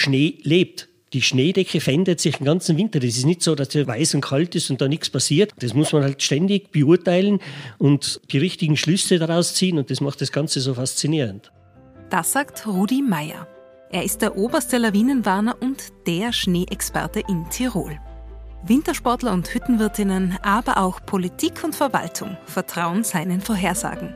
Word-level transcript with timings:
Schnee 0.00 0.38
lebt. 0.42 0.88
Die 1.12 1.22
Schneedecke 1.22 1.80
verändert 1.80 2.20
sich 2.20 2.36
den 2.36 2.46
ganzen 2.46 2.76
Winter. 2.76 3.00
Das 3.00 3.16
ist 3.16 3.26
nicht 3.26 3.42
so, 3.42 3.54
dass 3.54 3.74
er 3.74 3.86
weiß 3.86 4.14
und 4.14 4.20
kalt 4.20 4.54
ist 4.54 4.70
und 4.70 4.80
da 4.80 4.86
nichts 4.86 5.10
passiert. 5.10 5.52
Das 5.58 5.74
muss 5.74 5.92
man 5.92 6.04
halt 6.04 6.22
ständig 6.22 6.70
beurteilen 6.70 7.40
und 7.78 8.20
die 8.30 8.38
richtigen 8.38 8.76
Schlüsse 8.76 9.18
daraus 9.18 9.54
ziehen 9.54 9.76
und 9.78 9.90
das 9.90 10.00
macht 10.00 10.20
das 10.20 10.30
Ganze 10.30 10.60
so 10.60 10.74
faszinierend. 10.74 11.50
Das 12.10 12.32
sagt 12.32 12.66
Rudi 12.66 13.02
Meyer. 13.02 13.46
Er 13.90 14.04
ist 14.04 14.22
der 14.22 14.36
oberste 14.36 14.78
Lawinenwarner 14.78 15.56
und 15.60 15.82
der 16.06 16.32
Schneeexperte 16.32 17.20
in 17.28 17.50
Tirol. 17.50 17.98
Wintersportler 18.62 19.32
und 19.32 19.52
Hüttenwirtinnen, 19.52 20.38
aber 20.42 20.78
auch 20.78 21.04
Politik 21.04 21.64
und 21.64 21.74
Verwaltung 21.74 22.36
vertrauen 22.46 23.02
seinen 23.04 23.40
Vorhersagen. 23.40 24.14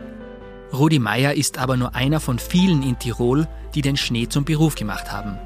Rudi 0.73 0.99
Meyer 0.99 1.35
ist 1.35 1.59
aber 1.59 1.77
nur 1.77 1.95
einer 1.95 2.21
von 2.21 2.39
vielen 2.39 2.83
in 2.83 2.99
Tirol, 2.99 3.49
die 3.75 3.83
den 3.83 3.97
Schnee 3.97 4.29
zum 4.29 4.45
Beruf 4.45 4.77
gemacht 4.77 5.11
haben. 5.11 5.39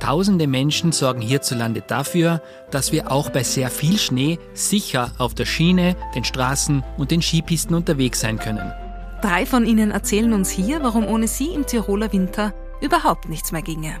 Tausende 0.00 0.46
Menschen 0.46 0.92
sorgen 0.92 1.20
hierzulande 1.20 1.82
dafür, 1.86 2.40
dass 2.70 2.90
wir 2.90 3.12
auch 3.12 3.28
bei 3.28 3.42
sehr 3.42 3.70
viel 3.70 3.98
Schnee 3.98 4.38
sicher 4.54 5.12
auf 5.18 5.34
der 5.34 5.44
Schiene, 5.44 5.94
den 6.14 6.24
Straßen 6.24 6.82
und 6.96 7.10
den 7.10 7.20
Skipisten 7.20 7.74
unterwegs 7.74 8.20
sein 8.20 8.38
können. 8.38 8.72
Drei 9.20 9.44
von 9.44 9.66
ihnen 9.66 9.90
erzählen 9.90 10.32
uns 10.32 10.48
hier, 10.48 10.82
warum 10.82 11.06
ohne 11.06 11.28
sie 11.28 11.52
im 11.52 11.66
Tiroler 11.66 12.12
Winter 12.14 12.54
überhaupt 12.80 13.28
nichts 13.28 13.52
mehr 13.52 13.60
ginge. 13.60 14.00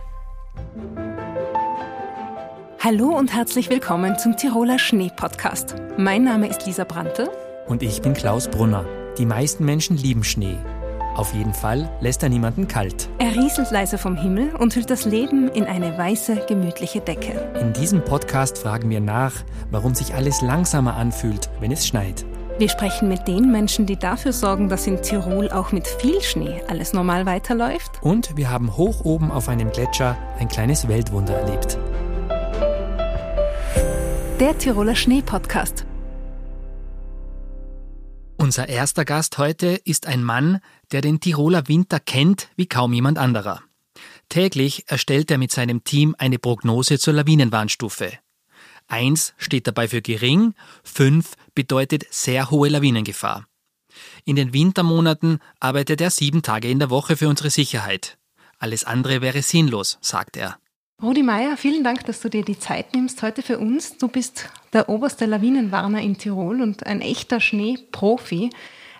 Hallo 2.82 3.10
und 3.10 3.34
herzlich 3.34 3.68
willkommen 3.68 4.18
zum 4.18 4.38
Tiroler 4.38 4.78
Schnee-Podcast. 4.78 5.74
Mein 5.98 6.24
Name 6.24 6.48
ist 6.48 6.64
Lisa 6.64 6.84
Brandte. 6.84 7.30
Und 7.68 7.82
ich 7.82 8.00
bin 8.00 8.14
Klaus 8.14 8.48
Brunner. 8.48 8.86
Die 9.18 9.26
meisten 9.26 9.66
Menschen 9.66 9.98
lieben 9.98 10.24
Schnee. 10.24 10.56
Auf 11.14 11.34
jeden 11.34 11.54
Fall 11.54 11.90
lässt 12.00 12.22
er 12.22 12.28
niemanden 12.28 12.68
kalt. 12.68 13.08
Er 13.18 13.34
rieselt 13.34 13.70
leise 13.70 13.98
vom 13.98 14.16
Himmel 14.16 14.54
und 14.54 14.74
hüllt 14.74 14.90
das 14.90 15.04
Leben 15.04 15.48
in 15.48 15.64
eine 15.64 15.96
weiße, 15.98 16.46
gemütliche 16.48 17.00
Decke. 17.00 17.50
In 17.60 17.72
diesem 17.72 18.04
Podcast 18.04 18.58
fragen 18.58 18.90
wir 18.90 19.00
nach, 19.00 19.32
warum 19.70 19.94
sich 19.94 20.14
alles 20.14 20.40
langsamer 20.40 20.96
anfühlt, 20.96 21.50
wenn 21.60 21.72
es 21.72 21.86
schneit. 21.86 22.24
Wir 22.58 22.68
sprechen 22.68 23.08
mit 23.08 23.26
den 23.26 23.50
Menschen, 23.50 23.86
die 23.86 23.96
dafür 23.96 24.32
sorgen, 24.32 24.68
dass 24.68 24.86
in 24.86 25.00
Tirol 25.02 25.50
auch 25.50 25.72
mit 25.72 25.86
viel 25.86 26.20
Schnee 26.20 26.62
alles 26.68 26.92
normal 26.92 27.24
weiterläuft. 27.24 28.02
Und 28.02 28.36
wir 28.36 28.50
haben 28.50 28.76
hoch 28.76 29.04
oben 29.04 29.30
auf 29.30 29.48
einem 29.48 29.70
Gletscher 29.72 30.16
ein 30.38 30.48
kleines 30.48 30.86
Weltwunder 30.86 31.34
erlebt. 31.34 31.78
Der 34.38 34.56
Tiroler 34.58 34.94
Schnee-Podcast. 34.94 35.86
Unser 38.50 38.68
erster 38.68 39.04
Gast 39.04 39.38
heute 39.38 39.80
ist 39.84 40.08
ein 40.08 40.24
Mann, 40.24 40.58
der 40.90 41.02
den 41.02 41.20
Tiroler 41.20 41.68
Winter 41.68 42.00
kennt 42.00 42.48
wie 42.56 42.66
kaum 42.66 42.92
jemand 42.92 43.16
anderer. 43.16 43.62
Täglich 44.28 44.86
erstellt 44.88 45.30
er 45.30 45.38
mit 45.38 45.52
seinem 45.52 45.84
Team 45.84 46.16
eine 46.18 46.40
Prognose 46.40 46.98
zur 46.98 47.14
Lawinenwarnstufe. 47.14 48.10
Eins 48.88 49.34
steht 49.36 49.68
dabei 49.68 49.86
für 49.86 50.02
gering, 50.02 50.54
fünf 50.82 51.36
bedeutet 51.54 52.06
sehr 52.10 52.50
hohe 52.50 52.68
Lawinengefahr. 52.68 53.46
In 54.24 54.34
den 54.34 54.52
Wintermonaten 54.52 55.38
arbeitet 55.60 56.00
er 56.00 56.10
sieben 56.10 56.42
Tage 56.42 56.68
in 56.68 56.80
der 56.80 56.90
Woche 56.90 57.16
für 57.16 57.28
unsere 57.28 57.50
Sicherheit. 57.50 58.18
Alles 58.58 58.82
andere 58.82 59.20
wäre 59.20 59.42
sinnlos, 59.42 59.96
sagt 60.00 60.36
er. 60.36 60.58
Rudi 61.00 61.22
Meier, 61.22 61.56
vielen 61.56 61.84
Dank, 61.84 62.04
dass 62.04 62.20
du 62.20 62.28
dir 62.28 62.44
die 62.44 62.58
Zeit 62.58 62.96
nimmst 62.96 63.22
heute 63.22 63.42
für 63.42 63.60
uns. 63.60 63.96
Du 63.96 64.08
bist 64.08 64.50
der 64.72 64.88
oberste 64.88 65.26
Lawinenwarner 65.26 66.00
in 66.00 66.16
Tirol 66.16 66.62
und 66.62 66.86
ein 66.86 67.00
echter 67.00 67.40
Schneeprofi. 67.40 68.50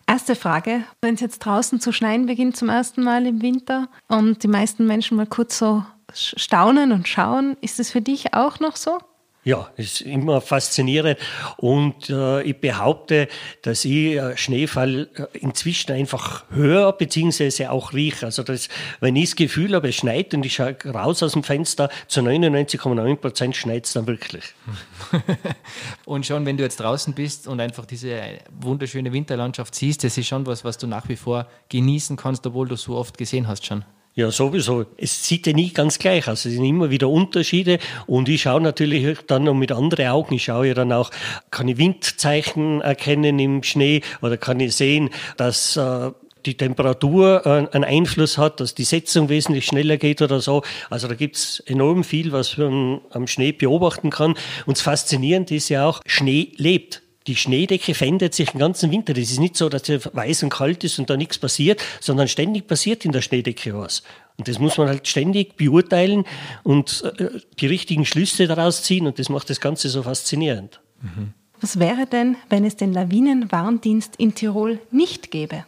Erste 0.06 0.34
Frage, 0.34 0.82
wenn 1.00 1.14
es 1.14 1.20
jetzt 1.20 1.40
draußen 1.40 1.80
zu 1.80 1.92
schneien 1.92 2.26
beginnt 2.26 2.56
zum 2.56 2.68
ersten 2.68 3.02
Mal 3.02 3.26
im 3.26 3.42
Winter 3.42 3.88
und 4.08 4.42
die 4.42 4.48
meisten 4.48 4.86
Menschen 4.86 5.16
mal 5.16 5.26
kurz 5.26 5.58
so 5.58 5.84
staunen 6.12 6.90
und 6.90 7.06
schauen, 7.06 7.56
ist 7.60 7.78
es 7.78 7.92
für 7.92 8.00
dich 8.00 8.34
auch 8.34 8.58
noch 8.58 8.74
so? 8.74 8.98
Ja, 9.42 9.70
ist 9.76 10.02
immer 10.02 10.42
faszinierend 10.42 11.18
und 11.56 12.10
äh, 12.10 12.42
ich 12.42 12.60
behaupte, 12.60 13.26
dass 13.62 13.86
ich 13.86 14.16
äh, 14.16 14.36
Schneefall 14.36 15.08
äh, 15.14 15.38
inzwischen 15.38 15.92
einfach 15.92 16.44
höre 16.50 16.92
beziehungsweise 16.92 17.70
auch 17.70 17.94
rieche. 17.94 18.26
Also 18.26 18.42
das, 18.42 18.68
wenn 19.00 19.16
ich 19.16 19.30
das 19.30 19.36
Gefühl 19.36 19.74
habe, 19.74 19.88
es 19.88 19.94
schneit 19.94 20.34
und 20.34 20.44
ich 20.44 20.56
schaue 20.56 20.76
raus 20.84 21.22
aus 21.22 21.32
dem 21.32 21.42
Fenster, 21.42 21.88
zu 22.06 22.20
99,9 22.20 23.16
Prozent 23.16 23.56
schneit 23.56 23.86
es 23.86 23.94
dann 23.94 24.06
wirklich. 24.06 24.44
und 26.04 26.26
schon, 26.26 26.44
wenn 26.44 26.58
du 26.58 26.62
jetzt 26.62 26.78
draußen 26.78 27.14
bist 27.14 27.48
und 27.48 27.60
einfach 27.60 27.86
diese 27.86 28.20
wunderschöne 28.50 29.10
Winterlandschaft 29.10 29.74
siehst, 29.74 30.04
das 30.04 30.18
ist 30.18 30.26
schon 30.26 30.44
was, 30.44 30.64
was 30.64 30.76
du 30.76 30.86
nach 30.86 31.08
wie 31.08 31.16
vor 31.16 31.46
genießen 31.70 32.18
kannst, 32.18 32.46
obwohl 32.46 32.68
du 32.68 32.76
so 32.76 32.94
oft 32.94 33.16
gesehen 33.16 33.48
hast 33.48 33.64
schon. 33.64 33.86
Ja, 34.14 34.30
sowieso. 34.32 34.86
Es 34.96 35.26
sieht 35.26 35.46
ja 35.46 35.52
nie 35.52 35.70
ganz 35.72 35.98
gleich 35.98 36.26
aus. 36.26 36.44
Es 36.44 36.52
sind 36.52 36.64
immer 36.64 36.90
wieder 36.90 37.08
Unterschiede. 37.08 37.78
Und 38.06 38.28
ich 38.28 38.42
schaue 38.42 38.60
natürlich 38.60 39.18
dann 39.26 39.44
noch 39.44 39.54
mit 39.54 39.70
anderen 39.70 40.08
Augen. 40.08 40.34
Ich 40.34 40.44
schaue 40.44 40.68
ja 40.68 40.74
dann 40.74 40.92
auch, 40.92 41.10
kann 41.50 41.68
ich 41.68 41.78
Windzeichen 41.78 42.80
erkennen 42.80 43.38
im 43.38 43.62
Schnee 43.62 44.02
oder 44.20 44.36
kann 44.36 44.58
ich 44.58 44.74
sehen, 44.74 45.10
dass 45.36 45.76
äh, 45.76 46.10
die 46.44 46.56
Temperatur 46.56 47.42
äh, 47.44 47.74
einen 47.74 47.84
Einfluss 47.84 48.36
hat, 48.36 48.58
dass 48.58 48.74
die 48.74 48.84
Setzung 48.84 49.28
wesentlich 49.28 49.66
schneller 49.66 49.96
geht 49.96 50.22
oder 50.22 50.40
so. 50.40 50.62
Also 50.88 51.06
da 51.06 51.14
gibt's 51.14 51.60
enorm 51.60 52.02
viel, 52.02 52.32
was 52.32 52.56
man 52.58 53.00
am 53.10 53.28
Schnee 53.28 53.52
beobachten 53.52 54.10
kann. 54.10 54.34
Und 54.66 54.76
das 54.76 54.82
Faszinierende 54.82 55.54
ist 55.54 55.68
ja 55.68 55.86
auch, 55.86 56.00
Schnee 56.04 56.52
lebt 56.56 57.02
die 57.26 57.36
Schneedecke 57.36 57.94
verändert 57.94 58.34
sich 58.34 58.50
den 58.50 58.58
ganzen 58.58 58.90
Winter. 58.90 59.12
Das 59.12 59.30
ist 59.30 59.38
nicht 59.38 59.56
so, 59.56 59.68
dass 59.68 59.86
sie 59.86 60.00
weiß 60.04 60.42
und 60.42 60.50
kalt 60.50 60.84
ist 60.84 60.98
und 60.98 61.10
da 61.10 61.16
nichts 61.16 61.38
passiert, 61.38 61.82
sondern 62.00 62.28
ständig 62.28 62.66
passiert 62.66 63.04
in 63.04 63.12
der 63.12 63.20
Schneedecke 63.20 63.76
was. 63.76 64.02
Und 64.38 64.48
das 64.48 64.58
muss 64.58 64.78
man 64.78 64.88
halt 64.88 65.06
ständig 65.06 65.56
beurteilen 65.56 66.24
und 66.62 67.04
äh, 67.18 67.28
die 67.58 67.66
richtigen 67.66 68.06
Schlüsse 68.06 68.46
daraus 68.46 68.82
ziehen 68.82 69.06
und 69.06 69.18
das 69.18 69.28
macht 69.28 69.50
das 69.50 69.60
Ganze 69.60 69.88
so 69.90 70.02
faszinierend. 70.02 70.80
Mhm. 71.02 71.34
Was 71.60 71.78
wäre 71.78 72.06
denn, 72.06 72.36
wenn 72.48 72.64
es 72.64 72.76
den 72.76 72.94
Lawinenwarndienst 72.94 74.16
in 74.16 74.34
Tirol 74.34 74.80
nicht 74.90 75.30
gäbe? 75.30 75.64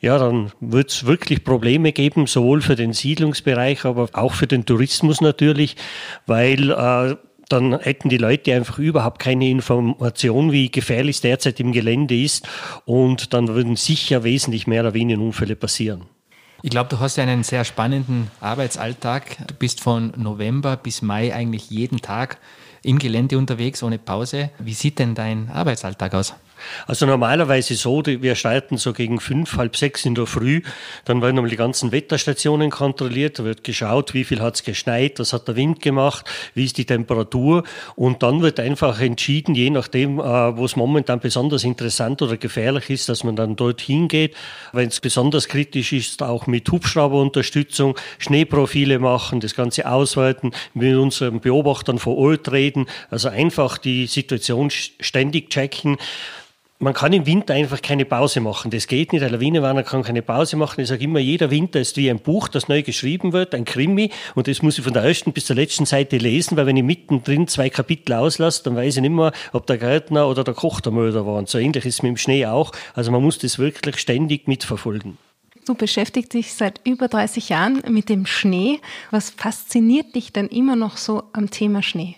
ja, 0.00 0.18
dann 0.18 0.50
wird 0.60 0.90
es 0.90 1.04
wirklich 1.04 1.44
Probleme 1.44 1.92
geben, 1.92 2.26
sowohl 2.26 2.62
für 2.62 2.74
den 2.74 2.94
Siedlungsbereich, 2.94 3.84
aber 3.84 4.08
auch 4.14 4.32
für 4.32 4.46
den 4.46 4.64
Tourismus 4.64 5.20
natürlich, 5.20 5.76
weil 6.26 6.70
äh, 6.70 7.16
dann 7.52 7.78
hätten 7.80 8.08
die 8.08 8.16
Leute 8.16 8.54
einfach 8.54 8.78
überhaupt 8.78 9.18
keine 9.18 9.48
Information, 9.48 10.52
wie 10.52 10.70
gefährlich 10.70 11.16
es 11.16 11.22
derzeit 11.22 11.60
im 11.60 11.72
Gelände 11.72 12.16
ist 12.16 12.48
und 12.84 13.34
dann 13.34 13.48
würden 13.48 13.76
sicher 13.76 14.24
wesentlich 14.24 14.66
mehr 14.66 14.82
Lawinenunfälle 14.82 15.56
passieren. 15.56 16.06
Ich 16.62 16.70
glaube, 16.70 16.90
du 16.90 16.98
hast 17.00 17.16
ja 17.16 17.24
einen 17.24 17.42
sehr 17.42 17.64
spannenden 17.64 18.30
Arbeitsalltag. 18.40 19.46
Du 19.46 19.54
bist 19.54 19.80
von 19.80 20.12
November 20.16 20.76
bis 20.76 21.00
Mai 21.00 21.34
eigentlich 21.34 21.70
jeden 21.70 22.02
Tag 22.02 22.38
im 22.82 22.98
Gelände 22.98 23.38
unterwegs, 23.38 23.82
ohne 23.82 23.98
Pause. 23.98 24.50
Wie 24.58 24.74
sieht 24.74 24.98
denn 24.98 25.14
dein 25.14 25.50
Arbeitsalltag 25.50 26.14
aus? 26.14 26.34
Also 26.86 27.06
normalerweise 27.06 27.74
so, 27.74 28.02
wir 28.04 28.34
starten 28.34 28.76
so 28.76 28.92
gegen 28.92 29.20
fünf, 29.20 29.56
halb 29.56 29.76
sechs 29.76 30.04
in 30.04 30.14
der 30.14 30.26
Früh. 30.26 30.62
Dann 31.04 31.22
werden 31.22 31.44
die 31.48 31.56
ganzen 31.56 31.92
Wetterstationen 31.92 32.70
kontrolliert. 32.70 33.38
Da 33.38 33.44
wird 33.44 33.64
geschaut, 33.64 34.14
wie 34.14 34.24
viel 34.24 34.40
hat 34.40 34.56
es 34.56 34.64
geschneit, 34.64 35.18
was 35.18 35.32
hat 35.32 35.48
der 35.48 35.56
Wind 35.56 35.80
gemacht, 35.82 36.26
wie 36.54 36.64
ist 36.64 36.78
die 36.78 36.84
Temperatur. 36.84 37.64
Und 37.96 38.22
dann 38.22 38.42
wird 38.42 38.60
einfach 38.60 39.00
entschieden, 39.00 39.54
je 39.54 39.70
nachdem, 39.70 40.18
äh, 40.18 40.56
wo 40.56 40.64
es 40.64 40.76
momentan 40.76 41.20
besonders 41.20 41.64
interessant 41.64 42.22
oder 42.22 42.36
gefährlich 42.36 42.90
ist, 42.90 43.08
dass 43.08 43.24
man 43.24 43.36
dann 43.36 43.56
dorthin 43.56 44.08
geht. 44.08 44.34
Wenn 44.72 44.88
es 44.88 45.00
besonders 45.00 45.48
kritisch 45.48 45.92
ist, 45.92 46.22
auch 46.22 46.46
mit 46.46 46.70
Hubschrauberunterstützung, 46.70 47.96
Schneeprofile 48.18 48.98
machen, 48.98 49.40
das 49.40 49.54
Ganze 49.54 49.90
auswerten, 49.90 50.52
mit 50.74 50.96
unseren 50.96 51.40
Beobachtern 51.40 51.98
vor 51.98 52.16
Ort 52.16 52.50
reden. 52.52 52.86
Also 53.10 53.28
einfach 53.28 53.78
die 53.78 54.06
Situation 54.06 54.70
ständig 54.70 55.50
checken 55.50 55.96
man 56.80 56.94
kann 56.94 57.12
im 57.12 57.26
Winter 57.26 57.52
einfach 57.52 57.82
keine 57.82 58.06
Pause 58.06 58.40
machen. 58.40 58.70
Das 58.70 58.86
geht 58.86 59.12
nicht. 59.12 59.20
Der 59.20 59.30
Lawinenwarner 59.30 59.82
kann 59.82 60.02
keine 60.02 60.22
Pause 60.22 60.56
machen. 60.56 60.80
Ich 60.80 60.88
sage 60.88 61.04
immer, 61.04 61.18
jeder 61.18 61.50
Winter 61.50 61.78
ist 61.78 61.98
wie 61.98 62.10
ein 62.10 62.18
Buch, 62.18 62.48
das 62.48 62.68
neu 62.68 62.82
geschrieben 62.82 63.34
wird, 63.34 63.54
ein 63.54 63.66
Krimi. 63.66 64.10
Und 64.34 64.48
das 64.48 64.62
muss 64.62 64.78
ich 64.78 64.84
von 64.84 64.94
der 64.94 65.02
ersten 65.02 65.32
bis 65.32 65.44
zur 65.44 65.56
letzten 65.56 65.84
Seite 65.84 66.16
lesen, 66.16 66.56
weil 66.56 66.64
wenn 66.64 66.78
ich 66.78 66.82
mittendrin 66.82 67.46
zwei 67.48 67.68
Kapitel 67.68 68.14
auslasse, 68.14 68.64
dann 68.64 68.76
weiß 68.76 68.96
ich 68.96 69.02
nicht 69.02 69.10
mehr, 69.10 69.32
ob 69.52 69.66
der 69.66 69.76
Gärtner 69.76 70.26
oder 70.26 70.42
der 70.42 70.54
Koch 70.54 70.80
der 70.80 70.90
Mörder 70.90 71.26
war. 71.26 71.36
Und 71.36 71.50
so 71.50 71.58
ähnlich 71.58 71.84
ist 71.84 71.96
es 71.96 72.02
mit 72.02 72.10
dem 72.10 72.16
Schnee 72.16 72.46
auch. 72.46 72.72
Also 72.94 73.12
man 73.12 73.22
muss 73.22 73.38
das 73.38 73.58
wirklich 73.58 73.98
ständig 73.98 74.48
mitverfolgen. 74.48 75.18
Du 75.66 75.74
beschäftigst 75.74 76.32
dich 76.32 76.54
seit 76.54 76.80
über 76.84 77.08
30 77.08 77.50
Jahren 77.50 77.82
mit 77.90 78.08
dem 78.08 78.24
Schnee. 78.24 78.80
Was 79.10 79.28
fasziniert 79.28 80.14
dich 80.14 80.32
denn 80.32 80.46
immer 80.46 80.76
noch 80.76 80.96
so 80.96 81.24
am 81.34 81.50
Thema 81.50 81.82
Schnee? 81.82 82.16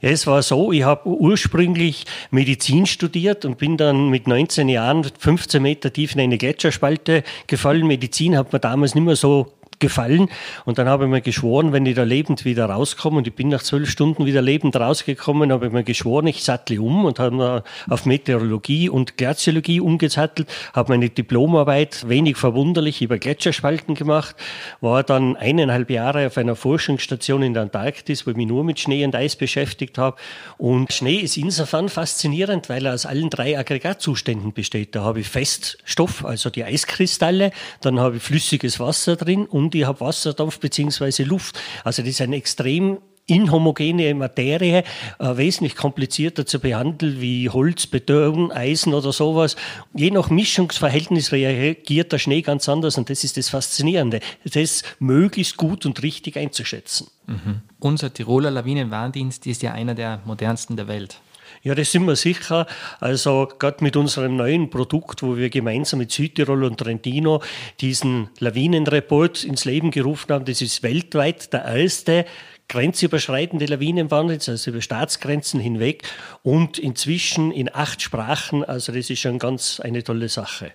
Es 0.00 0.26
war 0.26 0.42
so, 0.42 0.72
ich 0.72 0.82
habe 0.82 1.08
ursprünglich 1.08 2.04
Medizin 2.30 2.86
studiert 2.86 3.44
und 3.44 3.58
bin 3.58 3.76
dann 3.76 4.08
mit 4.08 4.26
19 4.26 4.68
Jahren 4.68 5.04
15 5.04 5.62
Meter 5.62 5.92
tief 5.92 6.14
in 6.14 6.20
eine 6.20 6.38
Gletscherspalte 6.38 7.22
gefallen. 7.46 7.86
Medizin 7.86 8.36
hat 8.36 8.52
mir 8.52 8.60
damals 8.60 8.94
nicht 8.94 9.04
mehr 9.04 9.16
so 9.16 9.52
gefallen. 9.80 10.28
Und 10.64 10.78
dann 10.78 10.88
habe 10.88 11.04
ich 11.04 11.10
mir 11.10 11.20
geschworen, 11.20 11.72
wenn 11.72 11.86
ich 11.86 11.96
da 11.96 12.04
lebend 12.04 12.44
wieder 12.44 12.66
rauskomme, 12.66 13.18
und 13.18 13.26
ich 13.26 13.34
bin 13.34 13.48
nach 13.48 13.62
zwölf 13.62 13.90
Stunden 13.90 14.26
wieder 14.26 14.42
lebend 14.42 14.76
rausgekommen, 14.76 15.52
habe 15.52 15.66
ich 15.66 15.72
mir 15.72 15.82
geschworen, 15.82 16.26
ich 16.28 16.44
sattle 16.44 16.80
um 16.80 17.04
und 17.04 17.18
habe 17.18 17.64
auf 17.88 18.06
Meteorologie 18.06 18.88
und 18.88 19.16
Glaziologie 19.16 19.80
umgesattelt, 19.80 20.48
habe 20.72 20.92
meine 20.92 21.10
Diplomarbeit 21.10 22.08
wenig 22.08 22.36
verwunderlich 22.36 23.02
über 23.02 23.18
Gletscherspalten 23.18 23.94
gemacht, 23.94 24.36
war 24.80 25.02
dann 25.02 25.36
eineinhalb 25.36 25.90
Jahre 25.90 26.26
auf 26.26 26.38
einer 26.38 26.56
Forschungsstation 26.56 27.42
in 27.42 27.54
der 27.54 27.64
Antarktis, 27.64 28.26
wo 28.26 28.30
ich 28.30 28.36
mich 28.36 28.46
nur 28.46 28.64
mit 28.64 28.78
Schnee 28.78 29.04
und 29.04 29.14
Eis 29.14 29.36
beschäftigt 29.36 29.98
habe. 29.98 30.16
Und 30.58 30.92
Schnee 30.92 31.16
ist 31.16 31.36
insofern 31.36 31.88
faszinierend, 31.88 32.68
weil 32.68 32.86
er 32.86 32.94
aus 32.94 33.06
allen 33.06 33.30
drei 33.30 33.58
Aggregatzuständen 33.58 34.52
besteht. 34.52 34.94
Da 34.94 35.02
habe 35.02 35.20
ich 35.20 35.28
Feststoff, 35.28 36.24
also 36.24 36.50
die 36.50 36.64
Eiskristalle, 36.64 37.52
dann 37.80 37.98
habe 37.98 38.16
ich 38.16 38.22
flüssiges 38.22 38.78
Wasser 38.78 39.16
drin 39.16 39.46
und 39.46 39.69
ich 39.74 39.86
habe 39.86 40.00
Wasserdampf 40.00 40.58
bzw. 40.60 41.24
Luft. 41.24 41.58
Also 41.84 42.02
das 42.02 42.10
ist 42.10 42.20
ein 42.20 42.32
extrem 42.32 42.98
inhomogene 43.30 44.12
Materie, 44.14 44.82
äh, 45.18 45.36
wesentlich 45.36 45.76
komplizierter 45.76 46.46
zu 46.46 46.58
behandeln 46.58 47.20
wie 47.20 47.48
Holz, 47.48 47.86
Beton, 47.86 48.50
Eisen 48.50 48.92
oder 48.92 49.12
sowas. 49.12 49.56
Je 49.94 50.10
nach 50.10 50.30
Mischungsverhältnis 50.30 51.32
reagiert 51.32 52.12
der 52.12 52.18
Schnee 52.18 52.42
ganz 52.42 52.68
anders 52.68 52.98
und 52.98 53.08
das 53.08 53.22
ist 53.24 53.36
das 53.36 53.48
Faszinierende, 53.48 54.20
das 54.52 54.82
möglichst 54.98 55.56
gut 55.56 55.86
und 55.86 56.02
richtig 56.02 56.36
einzuschätzen. 56.36 57.06
Mhm. 57.26 57.60
Unser 57.78 58.12
Tiroler 58.12 58.50
Lawinenwarndienst 58.50 59.46
ist 59.46 59.62
ja 59.62 59.72
einer 59.72 59.94
der 59.94 60.20
modernsten 60.24 60.76
der 60.76 60.88
Welt. 60.88 61.20
Ja, 61.62 61.74
das 61.74 61.92
sind 61.92 62.06
wir 62.06 62.16
sicher. 62.16 62.66
Also 63.00 63.46
gerade 63.58 63.84
mit 63.84 63.94
unserem 63.94 64.36
neuen 64.36 64.70
Produkt, 64.70 65.22
wo 65.22 65.36
wir 65.36 65.50
gemeinsam 65.50 65.98
mit 65.98 66.10
Südtirol 66.10 66.64
und 66.64 66.78
Trentino 66.78 67.42
diesen 67.80 68.30
Lawinenreport 68.38 69.44
ins 69.44 69.66
Leben 69.66 69.90
gerufen 69.90 70.32
haben, 70.32 70.46
das 70.46 70.62
ist 70.62 70.82
weltweit 70.82 71.52
der 71.52 71.66
erste 71.66 72.24
grenzüberschreitende 72.68 73.66
Lawinenwarndienst, 73.66 74.48
also 74.48 74.70
über 74.70 74.80
Staatsgrenzen 74.80 75.60
hinweg 75.60 76.04
und 76.42 76.78
inzwischen 76.78 77.50
in 77.52 77.68
acht 77.74 78.00
Sprachen. 78.00 78.64
Also 78.64 78.92
das 78.92 79.10
ist 79.10 79.20
schon 79.20 79.38
ganz 79.38 79.80
eine 79.80 80.02
tolle 80.02 80.30
Sache. 80.30 80.72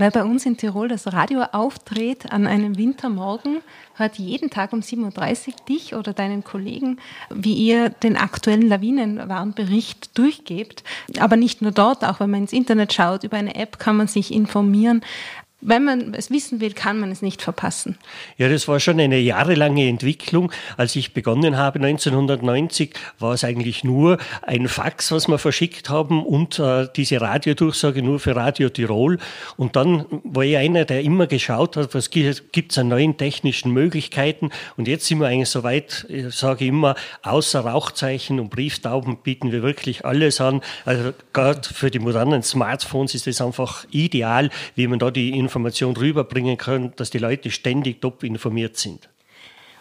Weil 0.00 0.10
bei 0.10 0.24
uns 0.24 0.46
in 0.46 0.56
Tirol 0.56 0.88
das 0.88 1.12
Radio 1.12 1.42
auftritt 1.52 2.32
an 2.32 2.46
einem 2.46 2.78
Wintermorgen, 2.78 3.58
hört 3.96 4.16
jeden 4.16 4.48
Tag 4.48 4.72
um 4.72 4.80
7.30 4.80 5.48
Uhr 5.48 5.54
dich 5.68 5.94
oder 5.94 6.14
deinen 6.14 6.42
Kollegen, 6.42 6.98
wie 7.28 7.52
ihr 7.52 7.90
den 7.90 8.16
aktuellen 8.16 8.66
Lawinenwarnbericht 8.66 10.16
durchgebt. 10.16 10.84
Aber 11.18 11.36
nicht 11.36 11.60
nur 11.60 11.72
dort, 11.72 12.02
auch 12.02 12.18
wenn 12.18 12.30
man 12.30 12.40
ins 12.40 12.54
Internet 12.54 12.94
schaut, 12.94 13.24
über 13.24 13.36
eine 13.36 13.54
App 13.56 13.78
kann 13.78 13.98
man 13.98 14.06
sich 14.06 14.32
informieren 14.32 15.02
wenn 15.60 15.84
man 15.84 16.14
es 16.14 16.30
wissen 16.30 16.60
will, 16.60 16.72
kann 16.72 16.98
man 16.98 17.10
es 17.10 17.22
nicht 17.22 17.42
verpassen. 17.42 17.98
Ja, 18.38 18.48
das 18.48 18.66
war 18.68 18.80
schon 18.80 18.98
eine 19.00 19.18
jahrelange 19.18 19.88
Entwicklung. 19.88 20.52
Als 20.76 20.96
ich 20.96 21.12
begonnen 21.12 21.56
habe 21.56 21.78
1990, 21.78 22.94
war 23.18 23.34
es 23.34 23.44
eigentlich 23.44 23.84
nur 23.84 24.18
ein 24.42 24.68
Fax, 24.68 25.12
was 25.12 25.28
wir 25.28 25.38
verschickt 25.38 25.90
haben 25.90 26.24
und 26.24 26.58
äh, 26.58 26.88
diese 26.94 27.20
Radiodurchsage 27.20 28.02
nur 28.02 28.20
für 28.20 28.36
Radio 28.36 28.68
Tirol. 28.68 29.18
Und 29.56 29.76
dann 29.76 30.06
war 30.24 30.44
ich 30.44 30.56
einer, 30.56 30.84
der 30.84 31.02
immer 31.02 31.26
geschaut 31.26 31.76
hat, 31.76 31.94
was 31.94 32.10
gibt 32.10 32.72
es 32.72 32.78
an 32.78 32.88
neuen 32.88 33.16
technischen 33.16 33.72
Möglichkeiten. 33.72 34.50
Und 34.76 34.88
jetzt 34.88 35.06
sind 35.06 35.20
wir 35.20 35.28
eigentlich 35.28 35.50
so 35.50 35.62
weit, 35.62 36.06
ich 36.08 36.34
sage 36.34 36.66
immer, 36.66 36.94
außer 37.22 37.60
Rauchzeichen 37.60 38.40
und 38.40 38.50
Brieftauben 38.50 39.18
bieten 39.18 39.52
wir 39.52 39.62
wirklich 39.62 40.04
alles 40.04 40.40
an. 40.40 40.62
Also 40.84 41.12
gerade 41.32 41.68
für 41.68 41.90
die 41.90 41.98
modernen 41.98 42.42
Smartphones 42.42 43.14
ist 43.14 43.26
das 43.26 43.40
einfach 43.40 43.84
ideal, 43.90 44.50
wie 44.74 44.86
man 44.86 44.98
da 44.98 45.10
die 45.10 45.30
Information 45.50 45.96
rüberbringen 45.96 46.56
können, 46.56 46.92
dass 46.94 47.10
die 47.10 47.18
Leute 47.18 47.50
ständig 47.50 48.00
top 48.00 48.22
informiert 48.22 48.76
sind. 48.76 49.08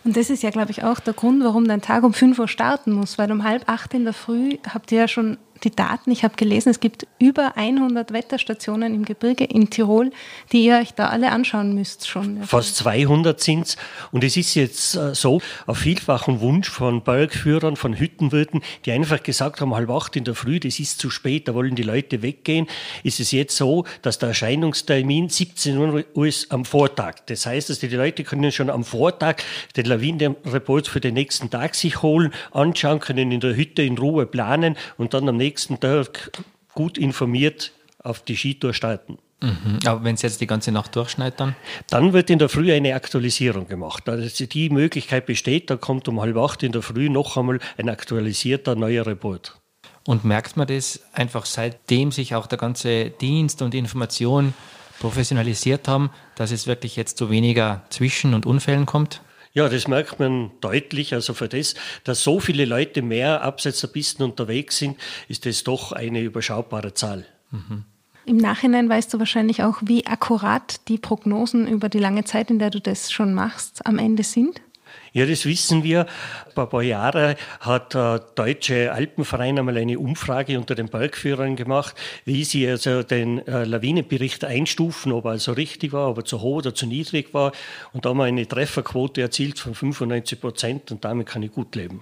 Und 0.04 0.18
das 0.18 0.31
ist 0.31 0.42
ja, 0.42 0.50
glaube 0.50 0.71
ich, 0.71 0.83
auch 0.83 1.00
der 1.00 1.13
Grund, 1.13 1.44
warum 1.44 1.68
dein 1.68 1.81
Tag 1.81 2.04
um 2.04 2.13
5 2.13 2.39
Uhr 2.39 2.48
starten 2.48 2.94
muss, 2.94 3.18
weil 3.19 3.31
um 3.31 3.44
halb 3.44 3.69
acht 3.69 3.94
in 3.94 4.06
der 4.06 4.13
Früh 4.13 4.57
habt 4.68 4.92
ihr 4.92 5.00
ja 5.00 5.07
schon 5.07 5.38
die 5.63 5.71
Daten. 5.71 6.11
Ich 6.11 6.23
habe 6.23 6.35
gelesen, 6.35 6.69
es 6.69 6.79
gibt 6.79 7.07
über 7.19 7.57
100 7.57 8.13
Wetterstationen 8.13 8.94
im 8.94 9.06
Gebirge 9.06 9.44
in 9.44 9.69
Tirol, 9.69 10.11
die 10.51 10.65
ihr 10.65 10.77
euch 10.77 10.94
da 10.94 11.07
alle 11.07 11.31
anschauen 11.31 11.75
müsst 11.75 12.07
schon. 12.07 12.44
Fast 12.44 12.77
200 12.77 13.39
sind 13.39 13.67
es. 13.67 13.77
Und 14.11 14.23
es 14.23 14.38
ist 14.38 14.56
jetzt 14.56 14.95
äh, 14.95 15.13
so, 15.13 15.41
auf 15.67 15.77
vielfachen 15.77 16.39
Wunsch 16.39 16.69
von 16.69 17.03
Bergführern, 17.03 17.75
von 17.75 17.94
Hüttenwirten, 17.94 18.61
die 18.85 18.91
einfach 18.91 19.21
gesagt 19.23 19.61
haben, 19.61 19.75
halb 19.75 19.89
acht 19.89 20.15
in 20.15 20.23
der 20.23 20.35
Früh, 20.35 20.59
das 20.59 20.79
ist 20.79 21.00
zu 21.00 21.09
spät, 21.09 21.47
da 21.47 21.53
wollen 21.53 21.75
die 21.75 21.83
Leute 21.83 22.21
weggehen, 22.21 22.67
ist 23.03 23.19
es 23.19 23.31
jetzt 23.31 23.55
so, 23.55 23.85
dass 24.01 24.19
der 24.19 24.29
Erscheinungstermin 24.29 25.29
17 25.29 25.77
Uhr 25.77 26.25
ist 26.25 26.51
am 26.51 26.65
Vortag. 26.65 27.15
Das 27.27 27.45
heißt, 27.45 27.69
dass 27.69 27.79
die 27.79 27.88
Leute 27.88 28.23
können 28.23 28.51
schon 28.51 28.69
am 28.69 28.83
Vortag 28.83 29.38
den 29.75 29.85
Lawinenreport 29.85 30.88
für 30.88 31.00
den 31.00 31.13
nächsten 31.15 31.50
Tag 31.50 31.75
sich 31.75 32.01
holen, 32.01 32.33
anschauen, 32.51 33.00
können 33.00 33.31
in 33.31 33.39
der 33.39 33.55
Hütte 33.55 33.81
in 33.81 33.97
Ruhe 33.97 34.25
planen 34.25 34.77
und 34.97 35.13
dann 35.13 35.27
am 35.27 35.38
nächsten 35.38 35.49
nächsten 35.50 35.80
Tag 35.80 36.31
gut 36.75 36.98
informiert 36.98 37.72
auf 38.04 38.24
die 38.24 38.36
Skitour 38.36 38.74
starten. 38.74 39.18
Mhm. 39.42 39.80
Aber 39.86 40.04
wenn 40.04 40.16
es 40.16 40.22
jetzt 40.22 40.42
die 40.42 40.48
ganze 40.48 40.72
Nacht 40.72 40.96
durchschneit, 40.96 41.40
dann? 41.40 41.56
Dann 41.90 42.13
wird 42.13 42.30
in 42.30 42.40
der 42.40 42.50
Früh 42.50 42.72
eine 42.72 42.94
Aktualisierung 42.94 43.68
gemacht. 43.68 44.07
Also 44.07 44.46
die 44.46 44.69
Möglichkeit 44.69 45.25
besteht, 45.25 45.69
da 45.69 45.75
kommt 45.75 46.07
um 46.07 46.22
halb 46.22 46.38
acht 46.38 46.62
in 46.62 46.72
der 46.72 46.84
Früh 46.84 47.10
noch 47.10 47.36
einmal 47.36 47.60
ein 47.78 47.90
aktualisierter 47.90 48.75
neuer 48.75 49.07
Report. 49.07 49.60
Und 50.06 50.24
merkt 50.24 50.56
man 50.56 50.68
das 50.68 51.01
einfach 51.13 51.46
seitdem 51.46 52.12
sich 52.12 52.36
auch 52.36 52.48
der 52.48 52.57
ganze 52.57 53.10
Dienst 53.10 53.62
und 53.62 53.74
Information 53.74 54.54
professionalisiert 55.00 55.88
haben, 55.88 56.12
dass 56.36 56.51
es 56.51 56.68
wirklich 56.68 56.96
jetzt 56.96 57.18
zu 57.18 57.30
weniger 57.30 57.84
Zwischen- 57.90 58.34
und 58.34 58.46
Unfällen 58.46 58.86
kommt? 58.86 59.22
Ja, 59.54 59.68
das 59.68 59.88
merkt 59.88 60.19
man 60.19 60.51
deutlich. 60.62 61.13
Also 61.13 61.34
für 61.34 61.48
das, 61.48 61.75
dass 62.04 62.24
so 62.24 62.40
viele 62.40 62.66
Leute 62.66 63.01
mehr 63.01 63.42
abseits 63.42 63.81
der 63.81 63.88
Pisten 63.88 64.24
unterwegs 64.24 64.78
sind, 64.78 64.98
ist 65.28 65.46
das 65.46 65.63
doch 65.63 65.92
eine 65.92 66.22
überschaubare 66.22 66.94
Zahl. 66.94 67.25
Mhm. 67.51 67.86
Im 68.25 68.38
Nachhinein 68.38 68.88
weißt 68.90 69.12
du 69.12 69.18
wahrscheinlich 69.18 69.63
auch, 69.63 69.78
wie 69.84 70.06
akkurat 70.06 70.88
die 70.88 71.00
Prognosen 71.00 71.68
über 71.68 71.90
die 71.90 71.98
lange 71.98 72.25
Zeit, 72.25 72.51
in 72.51 72.60
der 72.60 72.69
du 72.69 72.80
das 72.80 73.12
schon 73.12 73.34
machst, 73.34 73.86
am 73.88 73.98
Ende 73.98 74.22
sind. 74.22 74.62
Ja, 75.11 75.25
das 75.25 75.45
wissen 75.45 75.83
wir. 75.83 76.06
Vor 76.53 76.65
ein 76.65 76.69
paar 76.69 76.83
Jahren 76.83 77.35
hat 77.59 77.94
der 77.94 78.19
Deutsche 78.19 78.91
Alpenverein 78.94 79.57
einmal 79.57 79.77
eine 79.77 79.97
Umfrage 79.97 80.57
unter 80.57 80.75
den 80.75 80.88
Bergführern 80.88 81.56
gemacht, 81.56 81.95
wie 82.25 82.44
sie 82.44 82.67
also 82.67 83.03
den 83.03 83.45
äh, 83.47 83.63
Lawinenbericht 83.63 84.45
einstufen, 84.45 85.11
ob 85.11 85.25
er 85.25 85.31
also 85.31 85.53
richtig 85.53 85.94
war, 85.94 86.09
ob 86.09 86.17
er 86.19 86.25
zu 86.25 86.41
hoch 86.41 86.57
oder 86.57 86.75
zu 86.75 86.85
niedrig 86.85 87.33
war. 87.33 87.51
Und 87.94 88.06
da 88.06 88.09
haben 88.09 88.17
wir 88.17 88.25
eine 88.25 88.47
Trefferquote 88.47 89.21
erzielt 89.21 89.59
von 89.59 89.73
95 89.73 90.39
Prozent 90.39 90.91
und 90.91 91.03
damit 91.06 91.27
kann 91.27 91.44
ich 91.44 91.51
gut 91.51 91.75
leben. 91.75 92.01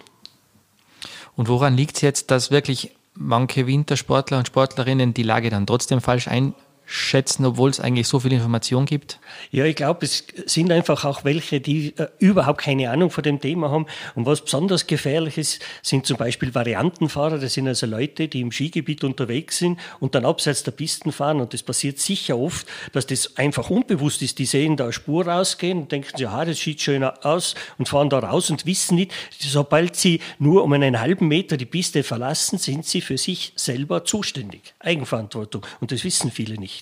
Und 1.35 1.47
woran 1.47 1.77
liegt 1.77 1.97
es 1.97 2.01
jetzt, 2.01 2.31
dass 2.31 2.51
wirklich 2.51 2.91
manche 3.13 3.67
Wintersportler 3.67 4.39
und 4.39 4.47
Sportlerinnen 4.47 5.13
die 5.13 5.23
Lage 5.23 5.49
dann 5.49 5.65
trotzdem 5.65 6.01
falsch 6.01 6.27
ein 6.27 6.53
schätzen, 6.89 7.45
obwohl 7.45 7.69
es 7.69 7.81
eigentlich 7.81 8.07
so 8.07 8.21
viel 8.21 8.31
Information 8.31 8.85
gibt? 8.85 9.19
Ja, 9.51 9.65
ich 9.65 9.75
glaube, 9.75 10.05
es 10.05 10.23
sind 10.45 10.71
einfach 10.71 11.03
auch 11.03 11.25
welche, 11.25 11.59
die 11.59 11.93
äh, 11.97 12.07
überhaupt 12.17 12.61
keine 12.61 12.89
Ahnung 12.89 13.11
von 13.11 13.23
dem 13.23 13.41
Thema 13.41 13.69
haben. 13.69 13.85
Und 14.15 14.25
was 14.25 14.41
besonders 14.41 14.87
gefährlich 14.87 15.37
ist, 15.37 15.61
sind 15.83 16.05
zum 16.05 16.15
Beispiel 16.15 16.55
Variantenfahrer. 16.55 17.39
Das 17.39 17.53
sind 17.53 17.67
also 17.67 17.85
Leute, 17.85 18.29
die 18.29 18.39
im 18.39 18.53
Skigebiet 18.53 19.03
unterwegs 19.03 19.57
sind 19.57 19.79
und 19.99 20.15
dann 20.15 20.25
abseits 20.25 20.63
der 20.63 20.71
Pisten 20.71 21.11
fahren. 21.11 21.41
Und 21.41 21.53
das 21.53 21.61
passiert 21.61 21.99
sicher 21.99 22.37
oft, 22.37 22.65
dass 22.93 23.05
das 23.05 23.35
einfach 23.35 23.69
unbewusst 23.69 24.21
ist. 24.21 24.39
Die 24.39 24.45
sehen 24.45 24.77
da 24.77 24.85
eine 24.85 24.93
Spur 24.93 25.27
rausgehen 25.27 25.79
und 25.79 25.91
denken 25.91 26.17
ja, 26.17 26.45
das 26.45 26.57
sieht 26.57 26.81
schön 26.81 27.03
aus 27.03 27.55
und 27.77 27.89
fahren 27.89 28.09
da 28.09 28.19
raus 28.19 28.49
und 28.49 28.65
wissen 28.65 28.95
nicht, 28.95 29.11
sobald 29.37 29.97
sie 29.97 30.21
nur 30.39 30.63
um 30.63 30.71
einen 30.71 31.01
halben 31.01 31.27
Meter 31.27 31.57
die 31.57 31.65
Piste 31.65 32.03
verlassen, 32.03 32.57
sind 32.57 32.85
sie 32.85 33.01
für 33.01 33.17
sich 33.17 33.51
selber 33.57 34.05
zuständig. 34.05 34.73
Eigenverantwortung. 34.79 35.65
Und 35.81 35.91
das 35.91 36.05
wissen 36.05 36.31
viele 36.31 36.55
nicht. 36.55 36.76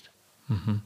Mhm. 0.48 0.82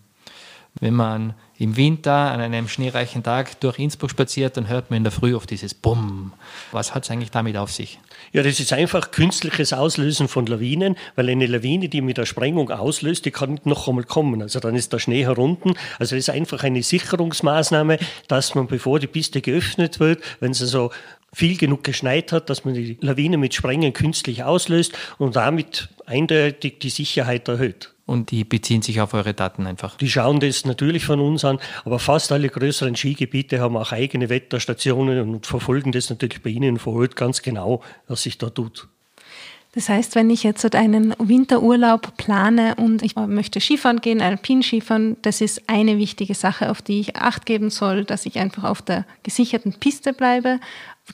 Wenn 0.78 0.94
man 0.94 1.34
im 1.58 1.76
Winter 1.76 2.12
an 2.12 2.40
einem 2.40 2.68
schneereichen 2.68 3.22
Tag 3.22 3.60
durch 3.60 3.78
Innsbruck 3.78 4.10
spaziert, 4.10 4.56
dann 4.56 4.68
hört 4.68 4.90
man 4.90 4.98
in 4.98 5.04
der 5.04 5.10
Früh 5.10 5.34
auf 5.34 5.46
dieses 5.46 5.74
Bumm. 5.74 6.32
Was 6.72 6.94
hat 6.94 7.04
es 7.04 7.10
eigentlich 7.10 7.30
damit 7.30 7.56
auf 7.56 7.72
sich? 7.72 7.98
Ja, 8.32 8.42
das 8.42 8.60
ist 8.60 8.72
einfach 8.72 9.10
künstliches 9.10 9.72
Auslösen 9.72 10.28
von 10.28 10.46
Lawinen, 10.46 10.96
weil 11.16 11.28
eine 11.28 11.46
Lawine, 11.46 11.88
die 11.88 12.00
mit 12.00 12.16
der 12.16 12.24
Sprengung 12.24 12.70
auslöst, 12.70 13.24
die 13.26 13.30
kann 13.30 13.60
noch 13.64 13.88
einmal 13.88 14.04
kommen. 14.04 14.40
Also 14.40 14.60
dann 14.60 14.76
ist 14.76 14.92
der 14.92 15.00
Schnee 15.00 15.24
herunter. 15.24 15.74
Also 15.98 16.14
das 16.14 16.28
ist 16.28 16.30
einfach 16.30 16.62
eine 16.62 16.82
Sicherungsmaßnahme, 16.82 17.98
dass 18.28 18.54
man, 18.54 18.66
bevor 18.66 19.00
die 19.00 19.08
Piste 19.08 19.42
geöffnet 19.42 20.00
wird, 20.00 20.22
wenn 20.38 20.52
es 20.52 20.62
also 20.62 20.92
viel 21.32 21.58
genug 21.58 21.84
geschneit 21.84 22.32
hat, 22.32 22.48
dass 22.48 22.64
man 22.64 22.74
die 22.74 22.96
Lawine 23.00 23.36
mit 23.36 23.54
Sprengen 23.54 23.92
künstlich 23.92 24.44
auslöst 24.44 24.96
und 25.18 25.36
damit 25.36 25.88
eindeutig 26.06 26.78
die 26.78 26.90
Sicherheit 26.90 27.48
erhöht 27.48 27.92
und 28.10 28.32
die 28.32 28.42
beziehen 28.42 28.82
sich 28.82 29.00
auf 29.00 29.14
eure 29.14 29.34
Daten 29.34 29.68
einfach. 29.68 29.96
Die 29.96 30.10
schauen 30.10 30.40
das 30.40 30.64
natürlich 30.64 31.04
von 31.04 31.20
uns 31.20 31.44
an, 31.44 31.60
aber 31.84 32.00
fast 32.00 32.32
alle 32.32 32.48
größeren 32.48 32.96
Skigebiete 32.96 33.60
haben 33.60 33.76
auch 33.76 33.92
eigene 33.92 34.28
Wetterstationen 34.28 35.20
und 35.20 35.46
verfolgen 35.46 35.92
das 35.92 36.10
natürlich 36.10 36.42
bei 36.42 36.50
Ihnen 36.50 36.78
vor 36.78 36.94
Ort 36.94 37.14
ganz 37.14 37.40
genau, 37.40 37.82
was 38.08 38.22
sich 38.22 38.36
da 38.36 38.50
tut. 38.50 38.88
Das 39.72 39.88
heißt, 39.88 40.16
wenn 40.16 40.30
ich 40.30 40.42
jetzt 40.42 40.74
einen 40.74 41.14
Winterurlaub 41.20 42.16
plane 42.16 42.74
und 42.74 43.04
ich 43.04 43.14
möchte 43.14 43.60
Skifahren 43.60 44.00
gehen, 44.00 44.20
Alpinskifahren, 44.20 45.16
das 45.22 45.40
ist 45.40 45.62
eine 45.68 45.96
wichtige 45.96 46.34
Sache, 46.34 46.70
auf 46.70 46.82
die 46.82 46.98
ich 46.98 47.14
acht 47.14 47.46
geben 47.46 47.70
soll, 47.70 48.04
dass 48.04 48.26
ich 48.26 48.40
einfach 48.40 48.64
auf 48.64 48.82
der 48.82 49.06
gesicherten 49.22 49.74
Piste 49.74 50.12
bleibe 50.12 50.58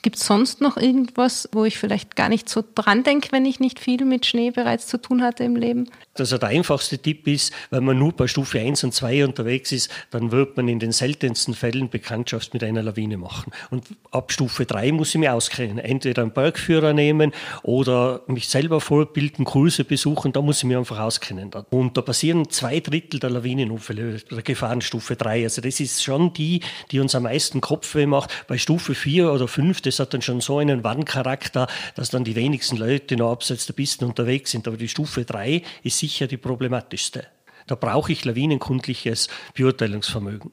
Gibt 0.01 0.17
es 0.17 0.25
sonst 0.25 0.61
noch 0.61 0.77
irgendwas, 0.77 1.49
wo 1.51 1.65
ich 1.65 1.77
vielleicht 1.77 2.15
gar 2.15 2.29
nicht 2.29 2.49
so 2.49 2.63
dran 2.75 3.03
denke, 3.03 3.31
wenn 3.31 3.45
ich 3.45 3.59
nicht 3.59 3.79
viel 3.79 4.05
mit 4.05 4.25
Schnee 4.25 4.51
bereits 4.51 4.87
zu 4.87 5.01
tun 5.01 5.23
hatte 5.23 5.43
im 5.43 5.55
Leben? 5.55 5.89
Also 6.17 6.37
der 6.37 6.49
einfachste 6.49 6.97
Tipp 6.97 7.27
ist, 7.27 7.53
wenn 7.69 7.83
man 7.83 7.97
nur 7.97 8.11
bei 8.11 8.27
Stufe 8.27 8.59
1 8.59 8.83
und 8.83 8.93
2 8.93 9.25
unterwegs 9.25 9.71
ist, 9.71 9.91
dann 10.11 10.31
wird 10.31 10.57
man 10.57 10.67
in 10.67 10.79
den 10.79 10.91
seltensten 10.91 11.53
Fällen 11.53 11.89
Bekanntschaft 11.89 12.53
mit 12.53 12.63
einer 12.63 12.83
Lawine 12.83 13.17
machen. 13.17 13.51
Und 13.69 13.85
ab 14.11 14.31
Stufe 14.31 14.65
3 14.65 14.91
muss 14.91 15.09
ich 15.09 15.19
mich 15.19 15.29
auskennen. 15.29 15.79
Entweder 15.79 16.23
einen 16.23 16.31
Bergführer 16.31 16.93
nehmen 16.93 17.33
oder 17.63 18.21
mich 18.27 18.47
selber 18.47 18.81
vorbilden, 18.81 19.45
Kurse 19.45 19.83
besuchen, 19.83 20.33
da 20.33 20.41
muss 20.41 20.59
ich 20.59 20.63
mich 20.65 20.77
einfach 20.77 20.99
auskennen. 20.99 21.51
Und 21.69 21.97
da 21.97 22.01
passieren 22.01 22.49
zwei 22.49 22.79
Drittel 22.79 23.19
der 23.19 23.29
Lawinenunfälle 23.29 24.19
der 24.19 24.41
Gefahrenstufe 24.41 25.15
3. 25.15 25.43
Also 25.43 25.61
das 25.61 25.79
ist 25.79 26.03
schon 26.03 26.33
die, 26.33 26.61
die 26.91 26.99
uns 26.99 27.15
am 27.15 27.23
meisten 27.23 27.61
Kopfweh 27.61 28.05
macht. 28.05 28.47
Bei 28.47 28.57
Stufe 28.57 28.95
4 28.95 29.31
oder 29.31 29.47
5 29.47 29.81
das 29.87 29.99
hat 29.99 30.13
dann 30.13 30.21
schon 30.21 30.41
so 30.41 30.59
einen 30.59 30.83
Warncharakter, 30.83 31.67
dass 31.95 32.09
dann 32.09 32.23
die 32.23 32.35
wenigsten 32.35 32.77
Leute 32.77 33.15
noch 33.15 33.31
abseits 33.31 33.65
der 33.65 33.73
Pisten 33.73 34.05
unterwegs 34.05 34.51
sind. 34.51 34.67
Aber 34.67 34.77
die 34.77 34.89
Stufe 34.89 35.25
3 35.25 35.63
ist 35.83 35.97
sicher 35.97 36.27
die 36.27 36.37
problematischste. 36.37 37.25
Da 37.65 37.75
brauche 37.75 38.11
ich 38.11 38.23
lawinenkundliches 38.23 39.27
Beurteilungsvermögen. 39.53 40.51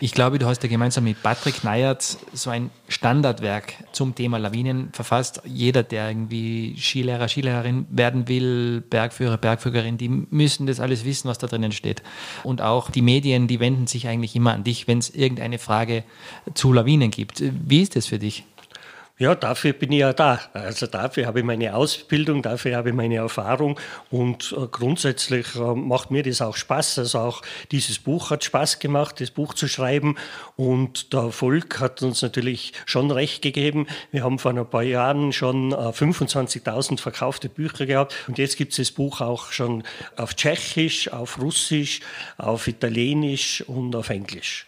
Ich 0.00 0.12
glaube, 0.12 0.40
du 0.40 0.46
hast 0.46 0.62
ja 0.62 0.68
gemeinsam 0.68 1.04
mit 1.04 1.22
Patrick 1.22 1.62
Neyert 1.62 2.02
so 2.32 2.50
ein 2.50 2.70
Standardwerk 2.88 3.74
zum 3.92 4.14
Thema 4.14 4.38
Lawinen 4.38 4.92
verfasst. 4.92 5.40
Jeder, 5.44 5.84
der 5.84 6.08
irgendwie 6.08 6.74
Skilehrer, 6.76 7.28
Skilehrerin 7.28 7.86
werden 7.90 8.26
will, 8.26 8.80
Bergführer, 8.80 9.38
Bergführerin, 9.38 9.96
die 9.96 10.08
müssen 10.08 10.66
das 10.66 10.80
alles 10.80 11.04
wissen, 11.04 11.28
was 11.28 11.38
da 11.38 11.46
drinnen 11.46 11.70
steht. 11.70 12.02
Und 12.42 12.60
auch 12.60 12.90
die 12.90 13.02
Medien, 13.02 13.46
die 13.46 13.60
wenden 13.60 13.86
sich 13.86 14.08
eigentlich 14.08 14.34
immer 14.34 14.52
an 14.52 14.64
dich, 14.64 14.88
wenn 14.88 14.98
es 14.98 15.10
irgendeine 15.10 15.58
Frage 15.58 16.02
zu 16.54 16.72
Lawinen 16.72 17.12
gibt. 17.12 17.40
Wie 17.40 17.82
ist 17.82 17.94
das 17.94 18.06
für 18.06 18.18
dich? 18.18 18.44
Ja, 19.16 19.36
dafür 19.36 19.74
bin 19.74 19.92
ich 19.92 20.00
ja 20.00 20.12
da. 20.12 20.40
Also 20.54 20.88
dafür 20.88 21.26
habe 21.26 21.38
ich 21.38 21.44
meine 21.44 21.76
Ausbildung, 21.76 22.42
dafür 22.42 22.76
habe 22.76 22.88
ich 22.88 22.96
meine 22.96 23.14
Erfahrung 23.14 23.78
und 24.10 24.52
äh, 24.58 24.66
grundsätzlich 24.66 25.54
äh, 25.54 25.60
macht 25.60 26.10
mir 26.10 26.24
das 26.24 26.42
auch 26.42 26.56
Spaß. 26.56 26.98
Also 26.98 27.20
auch 27.20 27.42
dieses 27.70 28.00
Buch 28.00 28.30
hat 28.30 28.42
Spaß 28.42 28.80
gemacht, 28.80 29.20
das 29.20 29.30
Buch 29.30 29.54
zu 29.54 29.68
schreiben 29.68 30.16
und 30.56 31.12
der 31.12 31.20
Erfolg 31.20 31.78
hat 31.78 32.02
uns 32.02 32.22
natürlich 32.22 32.72
schon 32.86 33.12
recht 33.12 33.40
gegeben. 33.40 33.86
Wir 34.10 34.24
haben 34.24 34.40
vor 34.40 34.50
ein 34.50 34.68
paar 34.68 34.82
Jahren 34.82 35.32
schon 35.32 35.72
25.000 35.72 36.94
äh, 36.94 36.96
verkaufte 36.96 37.48
Bücher 37.48 37.86
gehabt 37.86 38.16
und 38.26 38.38
jetzt 38.38 38.56
gibt 38.56 38.72
es 38.72 38.78
das 38.78 38.90
Buch 38.90 39.20
auch 39.20 39.52
schon 39.52 39.84
auf 40.16 40.34
Tschechisch, 40.34 41.12
auf 41.12 41.40
Russisch, 41.40 42.00
auf 42.36 42.66
Italienisch 42.66 43.62
und 43.68 43.94
auf 43.94 44.10
Englisch. 44.10 44.66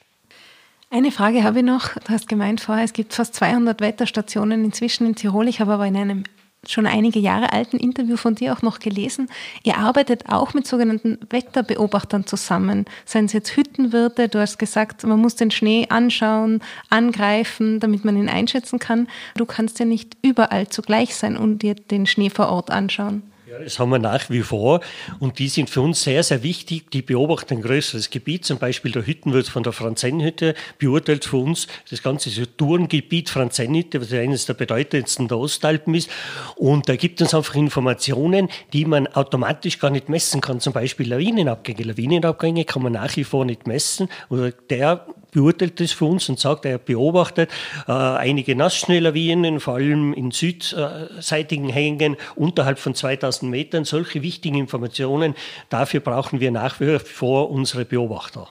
Eine 0.89 1.11
Frage 1.11 1.43
habe 1.43 1.59
ich 1.59 1.65
noch. 1.65 1.95
Du 1.95 2.11
hast 2.11 2.29
gemeint 2.29 2.61
vorher, 2.61 2.85
es 2.85 2.93
gibt 2.93 3.13
fast 3.13 3.35
200 3.35 3.81
Wetterstationen 3.81 4.65
inzwischen 4.65 5.07
in 5.07 5.17
Tirol. 5.17 5.49
Ich 5.49 5.61
habe 5.61 5.73
aber 5.73 5.87
in 5.87 5.97
einem 5.97 6.25
schon 6.69 6.87
einige 6.87 7.19
Jahre 7.19 7.53
alten 7.53 7.77
Interview 7.77 8.17
von 8.17 8.35
dir 8.35 8.53
auch 8.53 8.63
noch 8.63 8.79
gelesen. 8.79 9.29
Ihr 9.63 9.79
arbeitet 9.79 10.29
auch 10.29 10.55
mit 10.55 10.67
sogenannten 10.67 11.19
Wetterbeobachtern 11.31 12.27
zusammen. 12.27 12.87
Seien 13.05 13.27
es 13.27 13.33
jetzt 13.33 13.57
Hüttenwirte, 13.57 14.29
du 14.29 14.41
hast 14.41 14.59
gesagt, 14.59 15.05
man 15.05 15.21
muss 15.21 15.37
den 15.37 15.51
Schnee 15.51 15.87
anschauen, 15.89 16.61
angreifen, 16.89 17.81
damit 17.81 18.05
man 18.05 18.17
ihn 18.17 18.29
einschätzen 18.29 18.79
kann. 18.79 19.09
Du 19.37 19.45
kannst 19.45 19.79
ja 19.79 19.85
nicht 19.85 20.17
überall 20.23 20.69
zugleich 20.69 21.15
sein 21.15 21.37
und 21.37 21.63
dir 21.63 21.75
den 21.75 22.07
Schnee 22.07 22.31
vor 22.31 22.49
Ort 22.49 22.71
anschauen. 22.71 23.23
Das 23.63 23.79
haben 23.79 23.91
wir 23.91 23.99
nach 23.99 24.31
wie 24.31 24.43
vor 24.43 24.81
und 25.19 25.39
die 25.39 25.49
sind 25.49 25.71
für 25.71 25.81
uns 25.81 26.03
sehr, 26.03 26.23
sehr 26.23 26.43
wichtig. 26.43 26.91
Die 26.91 27.03
beobachten 27.03 27.55
ein 27.55 27.63
größeres 27.63 28.11
Gebiet, 28.11 28.45
zum 28.45 28.59
Beispiel 28.59 28.93
der 28.93 29.07
Hüttenwirt 29.07 29.49
von 29.49 29.63
der 29.63 29.73
Franzennhütte 29.73 30.55
beurteilt 30.79 31.25
für 31.25 31.39
uns 31.39 31.67
das 31.91 32.03
ganze 32.03 32.31
Tourengebiet 32.57 33.31
Franzennhütte, 33.31 34.01
was 34.01 34.13
eines 34.13 34.47
der 34.47 34.55
bedeutendsten 34.55 35.29
der 35.29 35.39
Ostalpen 35.39 35.95
ist. 35.95 36.11
Und 36.57 36.89
da 36.89 36.97
gibt 36.97 37.21
uns 37.21 37.35
einfach 37.35 37.55
Informationen, 37.55 38.49
die 38.73 38.85
man 38.85 39.07
automatisch 39.07 39.79
gar 39.79 39.91
nicht 39.91 40.09
messen 40.09 40.41
kann, 40.41 40.61
zum 40.61 40.73
Beispiel 40.73 41.09
Lawinenabgänge. 41.09 41.83
Lawinenabgänge 41.83 42.65
kann 42.65 42.83
man 42.83 42.93
nach 42.93 43.17
wie 43.17 43.25
vor 43.25 43.45
nicht 43.45 43.67
messen. 43.67 44.09
Oder 44.29 44.53
der 44.53 45.07
beurteilt 45.37 45.81
das 45.81 45.93
für 45.93 46.07
uns 46.07 46.31
und 46.31 46.41
sagt, 46.41 46.65
er 46.65 46.79
beobachtet 46.79 47.51
äh, 47.87 47.93
einige 47.93 48.57
Nassschnelllawinen, 48.57 49.61
vor 49.61 49.75
allem 49.75 50.15
in 50.15 50.31
südseitigen 50.31 51.69
Hängen 51.69 52.17
unterhalb 52.37 52.79
von 52.79 52.95
2000 52.95 53.51
Metern. 53.51 53.85
Solche 53.85 54.23
wichtigen 54.23 54.57
Informationen, 54.57 55.35
dafür 55.69 56.01
brauchen 56.01 56.41
wir 56.41 56.51
nach 56.51 56.81
wie 56.81 56.99
vor 56.99 57.51
unsere 57.51 57.85
Beobachter. 57.85 58.49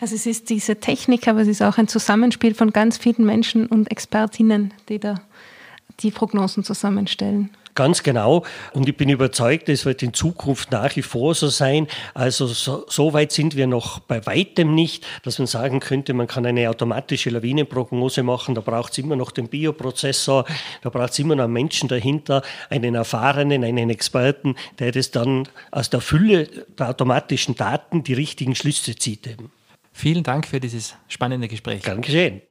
Also 0.00 0.16
es 0.16 0.26
ist 0.26 0.50
diese 0.50 0.80
Technik, 0.80 1.28
aber 1.28 1.42
es 1.42 1.48
ist 1.48 1.62
auch 1.62 1.78
ein 1.78 1.86
Zusammenspiel 1.86 2.54
von 2.54 2.72
ganz 2.72 2.98
vielen 2.98 3.24
Menschen 3.24 3.66
und 3.66 3.92
Expertinnen, 3.92 4.74
die 4.88 4.98
da 4.98 5.20
die 6.00 6.10
Prognosen 6.10 6.64
zusammenstellen. 6.64 7.50
Ganz 7.74 8.02
genau. 8.02 8.44
Und 8.72 8.88
ich 8.88 8.96
bin 8.96 9.08
überzeugt, 9.08 9.68
es 9.68 9.84
wird 9.84 10.02
in 10.02 10.12
Zukunft 10.12 10.72
nach 10.72 10.94
wie 10.96 11.02
vor 11.02 11.34
so 11.34 11.48
sein. 11.48 11.86
Also 12.14 12.46
so, 12.46 12.84
so, 12.88 13.12
weit 13.12 13.32
sind 13.32 13.56
wir 13.56 13.66
noch 13.66 14.00
bei 14.00 14.24
weitem 14.26 14.74
nicht, 14.74 15.06
dass 15.22 15.38
man 15.38 15.46
sagen 15.46 15.80
könnte, 15.80 16.12
man 16.12 16.26
kann 16.26 16.46
eine 16.46 16.68
automatische 16.68 17.30
Lawinenprognose 17.30 18.22
machen. 18.22 18.54
Da 18.54 18.60
braucht 18.60 18.92
es 18.92 18.98
immer 18.98 19.16
noch 19.16 19.30
den 19.30 19.48
Bioprozessor, 19.48 20.44
da 20.82 20.90
braucht 20.90 21.12
es 21.12 21.18
immer 21.20 21.36
noch 21.36 21.44
einen 21.44 21.52
Menschen 21.52 21.88
dahinter, 21.88 22.42
einen 22.70 22.94
Erfahrenen, 22.94 23.62
einen 23.64 23.90
Experten, 23.90 24.56
der 24.78 24.92
das 24.92 25.10
dann 25.10 25.48
aus 25.70 25.90
der 25.90 26.00
Fülle 26.00 26.48
der 26.78 26.90
automatischen 26.90 27.54
Daten 27.54 28.02
die 28.02 28.14
richtigen 28.14 28.54
Schlüsse 28.54 28.96
zieht. 28.96 29.26
Eben. 29.26 29.52
Vielen 29.92 30.22
Dank 30.22 30.46
für 30.46 30.60
dieses 30.60 30.96
spannende 31.08 31.48
Gespräch. 31.48 31.82
Gern 31.82 32.02
geschehen. 32.02 32.42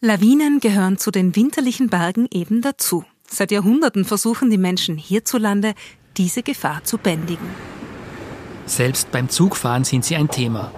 Lawinen 0.00 0.58
gehören 0.60 0.98
zu 0.98 1.10
den 1.10 1.36
winterlichen 1.36 1.88
Bergen 1.88 2.26
eben 2.32 2.60
dazu. 2.60 3.04
Seit 3.34 3.50
Jahrhunderten 3.50 4.04
versuchen 4.04 4.50
die 4.50 4.58
Menschen 4.58 4.98
hierzulande, 4.98 5.72
diese 6.18 6.42
Gefahr 6.42 6.84
zu 6.84 6.98
bändigen. 6.98 7.48
Selbst 8.66 9.10
beim 9.10 9.30
Zugfahren 9.30 9.84
sind 9.84 10.04
sie 10.04 10.16
ein 10.16 10.28
Thema. 10.28 10.70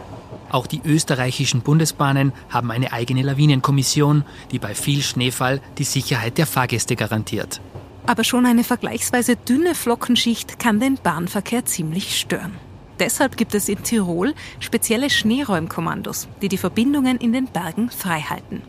Auch 0.50 0.68
die 0.68 0.80
österreichischen 0.84 1.62
Bundesbahnen 1.62 2.32
haben 2.48 2.70
eine 2.70 2.92
eigene 2.92 3.22
Lawinenkommission, 3.22 4.24
die 4.52 4.60
bei 4.60 4.76
viel 4.76 5.02
Schneefall 5.02 5.60
die 5.78 5.84
Sicherheit 5.84 6.38
der 6.38 6.46
Fahrgäste 6.46 6.94
garantiert. 6.94 7.60
Aber 8.06 8.22
schon 8.22 8.46
eine 8.46 8.62
vergleichsweise 8.62 9.34
dünne 9.34 9.74
Flockenschicht 9.74 10.60
kann 10.60 10.78
den 10.78 10.94
Bahnverkehr 10.94 11.64
ziemlich 11.64 12.20
stören. 12.20 12.52
Deshalb 13.00 13.36
gibt 13.36 13.56
es 13.56 13.68
in 13.68 13.82
Tirol 13.82 14.32
spezielle 14.60 15.10
Schneeräumkommandos, 15.10 16.28
die 16.40 16.48
die 16.48 16.58
Verbindungen 16.58 17.16
in 17.16 17.32
den 17.32 17.46
Bergen 17.46 17.90
freihalten. 17.90 18.62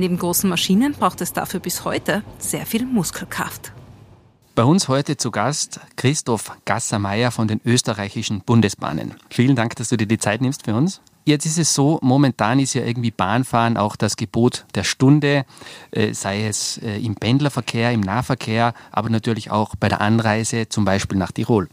Neben 0.00 0.16
großen 0.16 0.48
Maschinen 0.48 0.94
braucht 0.94 1.20
es 1.20 1.34
dafür 1.34 1.60
bis 1.60 1.84
heute 1.84 2.24
sehr 2.38 2.64
viel 2.64 2.86
Muskelkraft. 2.86 3.70
Bei 4.54 4.64
uns 4.64 4.88
heute 4.88 5.18
zu 5.18 5.30
Gast 5.30 5.78
Christoph 5.96 6.52
Gassermeier 6.64 7.30
von 7.30 7.48
den 7.48 7.60
österreichischen 7.66 8.40
Bundesbahnen. 8.40 9.16
Vielen 9.28 9.56
Dank, 9.56 9.76
dass 9.76 9.90
du 9.90 9.98
dir 9.98 10.06
die 10.06 10.16
Zeit 10.16 10.40
nimmst 10.40 10.64
für 10.64 10.74
uns. 10.74 11.02
Jetzt 11.26 11.44
ist 11.44 11.58
es 11.58 11.74
so, 11.74 11.98
momentan 12.00 12.60
ist 12.60 12.72
ja 12.72 12.82
irgendwie 12.82 13.10
Bahnfahren 13.10 13.76
auch 13.76 13.94
das 13.94 14.16
Gebot 14.16 14.64
der 14.74 14.84
Stunde, 14.84 15.44
äh, 15.90 16.14
sei 16.14 16.46
es 16.46 16.78
äh, 16.78 16.96
im 16.96 17.16
Pendlerverkehr, 17.16 17.92
im 17.92 18.00
Nahverkehr, 18.00 18.72
aber 18.92 19.10
natürlich 19.10 19.50
auch 19.50 19.76
bei 19.76 19.90
der 19.90 20.00
Anreise, 20.00 20.70
zum 20.70 20.86
Beispiel 20.86 21.18
nach 21.18 21.32
Tirol. 21.32 21.68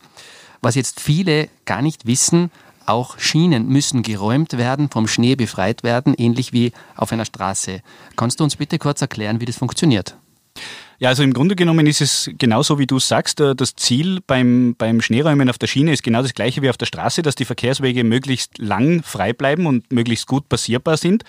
Was 0.62 0.76
jetzt 0.76 1.00
viele 1.00 1.48
gar 1.64 1.82
nicht 1.82 2.06
wissen, 2.06 2.52
auch 2.88 3.20
Schienen 3.20 3.68
müssen 3.68 4.04
geräumt 4.04 4.58
werden, 4.58 4.90
vom 4.90 5.08
Schnee 5.08 5.36
befreit 5.36 5.84
werden, 5.84 6.14
ähnlich 6.18 6.54
wie 6.54 6.72
auf 6.96 7.12
einer 7.12 7.26
Straße. 7.26 7.82
Kannst 8.16 8.40
du 8.40 8.44
uns 8.44 8.56
bitte 8.56 8.80
kurz 8.80 9.02
erklären, 9.02 9.42
wie 9.42 9.46
das 9.46 9.58
funktioniert? 9.58 10.18
Ja, 11.00 11.10
also 11.10 11.22
im 11.22 11.34
Grunde 11.34 11.56
genommen 11.56 11.86
ist 11.86 12.02
es 12.02 12.32
genauso, 12.40 12.80
wie 12.80 12.88
du 12.88 12.98
sagst. 12.98 13.40
Äh, 13.40 13.56
das 13.56 13.76
Ziel 13.76 14.20
beim, 14.26 14.74
beim 14.78 15.02
Schneeräumen 15.02 15.48
auf 15.50 15.60
der 15.60 15.68
Schiene 15.68 15.94
ist 15.94 16.02
genau 16.02 16.24
das 16.24 16.34
gleiche 16.34 16.64
wie 16.64 16.70
auf 16.70 16.78
der 16.78 16.88
Straße, 16.88 17.22
dass 17.22 17.36
die 17.36 17.46
Verkehrswege 17.46 18.04
möglichst 18.04 18.58
lang 18.58 19.04
frei 19.04 19.32
bleiben 19.32 19.68
und 19.68 19.92
möglichst 19.92 20.26
gut 20.26 20.50
passierbar 20.50 20.98
sind. 20.98 21.24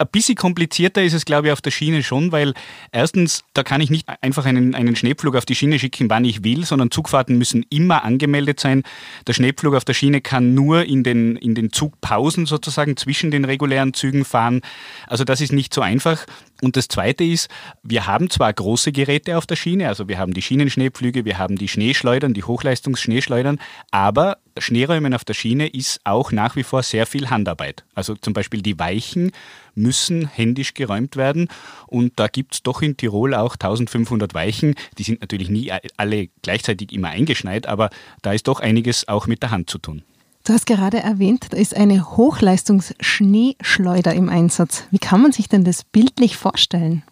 Ein 0.00 0.08
bisschen 0.10 0.34
komplizierter 0.34 1.02
ist 1.02 1.12
es, 1.12 1.26
glaube 1.26 1.48
ich, 1.48 1.52
auf 1.52 1.60
der 1.60 1.70
Schiene 1.70 2.02
schon, 2.02 2.32
weil 2.32 2.54
erstens, 2.90 3.44
da 3.52 3.62
kann 3.62 3.82
ich 3.82 3.90
nicht 3.90 4.08
einfach 4.22 4.46
einen, 4.46 4.74
einen 4.74 4.96
Schneepflug 4.96 5.36
auf 5.36 5.44
die 5.44 5.54
Schiene 5.54 5.78
schicken, 5.78 6.08
wann 6.08 6.24
ich 6.24 6.42
will, 6.42 6.64
sondern 6.64 6.90
Zugfahrten 6.90 7.36
müssen 7.36 7.66
immer 7.68 8.02
angemeldet 8.02 8.60
sein. 8.60 8.82
Der 9.26 9.34
Schneepflug 9.34 9.74
auf 9.74 9.84
der 9.84 9.92
Schiene 9.92 10.22
kann 10.22 10.54
nur 10.54 10.86
in 10.86 11.02
den, 11.02 11.36
in 11.36 11.54
den 11.54 11.70
Zugpausen 11.70 12.46
sozusagen 12.46 12.96
zwischen 12.96 13.30
den 13.30 13.44
regulären 13.44 13.92
Zügen 13.92 14.24
fahren. 14.24 14.62
Also 15.06 15.24
das 15.24 15.42
ist 15.42 15.52
nicht 15.52 15.74
so 15.74 15.82
einfach. 15.82 16.24
Und 16.62 16.76
das 16.76 16.88
Zweite 16.88 17.24
ist, 17.24 17.48
wir 17.82 18.06
haben 18.06 18.30
zwar 18.30 18.52
große 18.52 18.92
Geräte 18.92 19.38
auf 19.38 19.46
der 19.46 19.56
Schiene, 19.56 19.88
also 19.88 20.08
wir 20.08 20.18
haben 20.18 20.34
die 20.34 20.42
Schienenschneepflüge, 20.42 21.24
wir 21.24 21.38
haben 21.38 21.56
die 21.56 21.68
Schneeschleudern, 21.68 22.34
die 22.34 22.44
Hochleistungsschneeschleudern, 22.44 23.58
aber 23.90 24.38
Schneeräumen 24.58 25.14
auf 25.14 25.24
der 25.24 25.34
Schiene 25.34 25.68
ist 25.68 26.00
auch 26.04 26.32
nach 26.32 26.56
wie 26.56 26.62
vor 26.62 26.82
sehr 26.82 27.06
viel 27.06 27.30
Handarbeit. 27.30 27.84
Also 27.94 28.14
zum 28.14 28.32
Beispiel 28.32 28.62
die 28.62 28.78
Weichen 28.78 29.32
müssen 29.74 30.26
händisch 30.26 30.74
geräumt 30.74 31.16
werden 31.16 31.48
und 31.86 32.18
da 32.18 32.28
gibt 32.28 32.54
es 32.54 32.62
doch 32.62 32.82
in 32.82 32.96
Tirol 32.96 33.34
auch 33.34 33.54
1500 33.54 34.34
Weichen. 34.34 34.74
Die 34.98 35.02
sind 35.02 35.20
natürlich 35.20 35.48
nie 35.48 35.72
alle 35.96 36.28
gleichzeitig 36.42 36.92
immer 36.92 37.08
eingeschneit, 37.08 37.66
aber 37.66 37.90
da 38.22 38.32
ist 38.32 38.48
doch 38.48 38.60
einiges 38.60 39.08
auch 39.08 39.26
mit 39.26 39.42
der 39.42 39.50
Hand 39.50 39.70
zu 39.70 39.78
tun. 39.78 40.02
Du 40.44 40.54
hast 40.54 40.66
gerade 40.66 41.00
erwähnt, 41.00 41.48
da 41.50 41.58
ist 41.58 41.76
eine 41.76 42.16
Hochleistungsschneeschleuder 42.16 44.14
im 44.14 44.30
Einsatz. 44.30 44.84
Wie 44.90 44.98
kann 44.98 45.20
man 45.20 45.32
sich 45.32 45.48
denn 45.48 45.64
das 45.64 45.84
bildlich 45.84 46.36
vorstellen? 46.36 47.02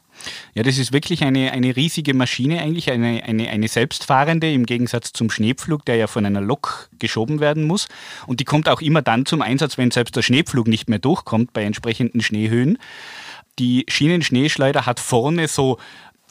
Ja, 0.54 0.62
das 0.62 0.78
ist 0.78 0.92
wirklich 0.92 1.22
eine, 1.22 1.52
eine 1.52 1.76
riesige 1.76 2.14
Maschine, 2.14 2.60
eigentlich 2.60 2.90
eine, 2.90 3.22
eine, 3.24 3.48
eine 3.50 3.68
selbstfahrende 3.68 4.50
im 4.52 4.66
Gegensatz 4.66 5.12
zum 5.12 5.30
Schneepflug, 5.30 5.84
der 5.84 5.96
ja 5.96 6.06
von 6.06 6.26
einer 6.26 6.40
Lok 6.40 6.88
geschoben 6.98 7.38
werden 7.38 7.64
muss. 7.64 7.86
Und 8.26 8.40
die 8.40 8.44
kommt 8.44 8.68
auch 8.68 8.80
immer 8.80 9.02
dann 9.02 9.26
zum 9.26 9.42
Einsatz, 9.42 9.78
wenn 9.78 9.90
selbst 9.90 10.16
der 10.16 10.22
Schneepflug 10.22 10.66
nicht 10.66 10.88
mehr 10.88 10.98
durchkommt 10.98 11.52
bei 11.52 11.62
entsprechenden 11.64 12.22
Schneehöhen. 12.22 12.78
Die 13.58 13.84
Schienenschneeschleuder 13.88 14.86
hat 14.86 15.00
vorne 15.00 15.48
so 15.48 15.78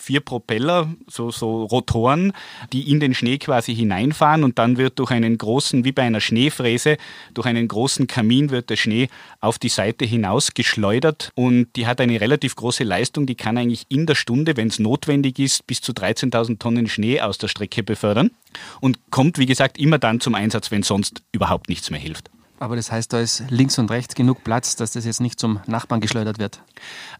vier 0.07 0.21
Propeller, 0.21 0.95
so, 1.07 1.31
so 1.31 1.65
Rotoren, 1.65 2.31
die 2.71 2.89
in 2.89 3.01
den 3.01 3.13
Schnee 3.13 3.37
quasi 3.39 3.75
hineinfahren 3.75 4.45
und 4.45 4.57
dann 4.57 4.77
wird 4.77 4.99
durch 4.99 5.11
einen 5.11 5.37
großen, 5.37 5.83
wie 5.83 5.91
bei 5.91 6.03
einer 6.03 6.21
Schneefräse, 6.21 6.95
durch 7.33 7.45
einen 7.45 7.67
großen 7.67 8.07
Kamin 8.07 8.49
wird 8.49 8.69
der 8.69 8.77
Schnee 8.77 9.09
auf 9.41 9.59
die 9.59 9.67
Seite 9.67 10.05
hinaus 10.05 10.53
geschleudert 10.53 11.31
und 11.35 11.67
die 11.75 11.87
hat 11.87 11.99
eine 11.99 12.21
relativ 12.21 12.55
große 12.55 12.85
Leistung, 12.85 13.25
die 13.25 13.35
kann 13.35 13.57
eigentlich 13.57 13.85
in 13.89 14.05
der 14.05 14.15
Stunde, 14.15 14.55
wenn 14.55 14.69
es 14.69 14.79
notwendig 14.79 15.39
ist, 15.39 15.67
bis 15.67 15.81
zu 15.81 15.91
13.000 15.91 16.57
Tonnen 16.57 16.87
Schnee 16.87 17.19
aus 17.19 17.37
der 17.37 17.49
Strecke 17.49 17.83
befördern 17.83 18.31
und 18.79 18.99
kommt, 19.11 19.37
wie 19.37 19.45
gesagt, 19.45 19.77
immer 19.77 19.99
dann 19.99 20.21
zum 20.21 20.35
Einsatz, 20.35 20.71
wenn 20.71 20.83
sonst 20.83 21.21
überhaupt 21.33 21.67
nichts 21.67 21.89
mehr 21.89 21.99
hilft. 21.99 22.31
Aber 22.59 22.75
das 22.75 22.91
heißt, 22.91 23.13
da 23.13 23.19
ist 23.19 23.43
links 23.49 23.77
und 23.77 23.91
rechts 23.91 24.15
genug 24.15 24.43
Platz, 24.43 24.75
dass 24.75 24.91
das 24.91 25.05
jetzt 25.05 25.21
nicht 25.21 25.39
zum 25.39 25.59
Nachbarn 25.67 26.01
geschleudert 26.01 26.39
wird? 26.39 26.61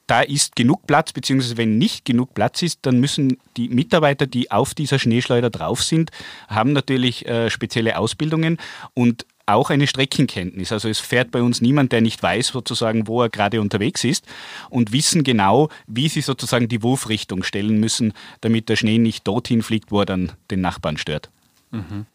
Da 0.08 0.22
ist 0.22 0.56
genug 0.56 0.88
Platz, 0.88 1.14
beziehungsweise 1.14 1.58
wenn 1.58 1.78
nicht 1.78 2.06
genug 2.06 2.34
Platz 2.34 2.62
ist, 2.62 2.80
dann 2.84 3.00
müssen 3.00 3.38
die 3.56 3.70
Mitarbeiter, 3.70 4.26
die 4.26 4.50
auf 4.52 4.74
dieser 4.74 5.00
Schneeschleuder 5.00 5.50
drauf 5.50 5.84
sind, 5.84 6.12
haben 6.48 6.74
natürlich 6.74 7.28
äh, 7.28 7.50
spezielle 7.50 7.98
Ausbildungen 7.98 8.58
und 8.94 9.26
auch 9.48 9.70
eine 9.70 9.88
Streckenkenntnis. 9.88 10.72
Also 10.72 10.90
es 10.90 11.00
fährt 11.00 11.32
bei 11.32 11.42
uns 11.42 11.62
niemand, 11.62 11.92
der 11.94 12.02
nicht 12.02 12.22
weiß 12.22 12.48
sozusagen, 12.48 13.08
wo 13.08 13.22
er 13.22 13.30
gerade 13.30 13.62
unterwegs 13.62 14.04
ist 14.04 14.26
und 14.70 14.92
wissen 14.92 15.24
genau, 15.24 15.70
wie 15.88 16.10
sie 16.10 16.22
sozusagen 16.22 16.68
die 16.68 16.84
Wurfrichtung 16.84 17.44
stellen 17.44 17.80
müssen, 17.80 18.14
damit 18.42 18.70
der 18.70 18.76
Schnee 18.76 18.98
nicht 18.98 19.26
dorthin 19.26 19.64
fliegt, 19.64 19.92
wo 19.92 20.02
er 20.02 20.06
dann 20.06 20.34
den 20.52 20.62
Nachbarn 20.62 20.98
stört. 20.98 21.30
Mhm. 21.72 22.06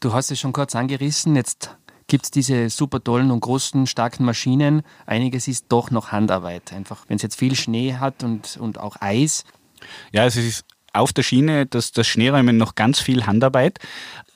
Du 0.00 0.12
hast 0.12 0.30
es 0.30 0.38
schon 0.38 0.52
kurz 0.52 0.76
angerissen, 0.76 1.34
jetzt 1.34 1.70
gibt 2.08 2.24
es 2.24 2.30
diese 2.30 2.70
super 2.70 3.02
tollen 3.02 3.30
und 3.30 3.40
großen, 3.40 3.86
starken 3.86 4.24
Maschinen. 4.24 4.82
Einiges 5.06 5.48
ist 5.48 5.66
doch 5.68 5.90
noch 5.90 6.12
Handarbeit. 6.12 6.72
Einfach, 6.72 7.04
wenn 7.08 7.16
es 7.16 7.22
jetzt 7.22 7.38
viel 7.38 7.56
Schnee 7.56 7.94
hat 7.94 8.22
und, 8.22 8.56
und 8.58 8.78
auch 8.78 8.96
Eis. 9.00 9.44
Ja, 10.12 10.24
es 10.24 10.36
ist 10.36 10.64
auf 10.92 11.12
der 11.12 11.22
Schiene, 11.22 11.66
dass 11.66 11.92
das 11.92 12.06
Schneeräumen 12.06 12.56
noch 12.56 12.74
ganz 12.74 13.00
viel 13.00 13.26
Handarbeit. 13.26 13.78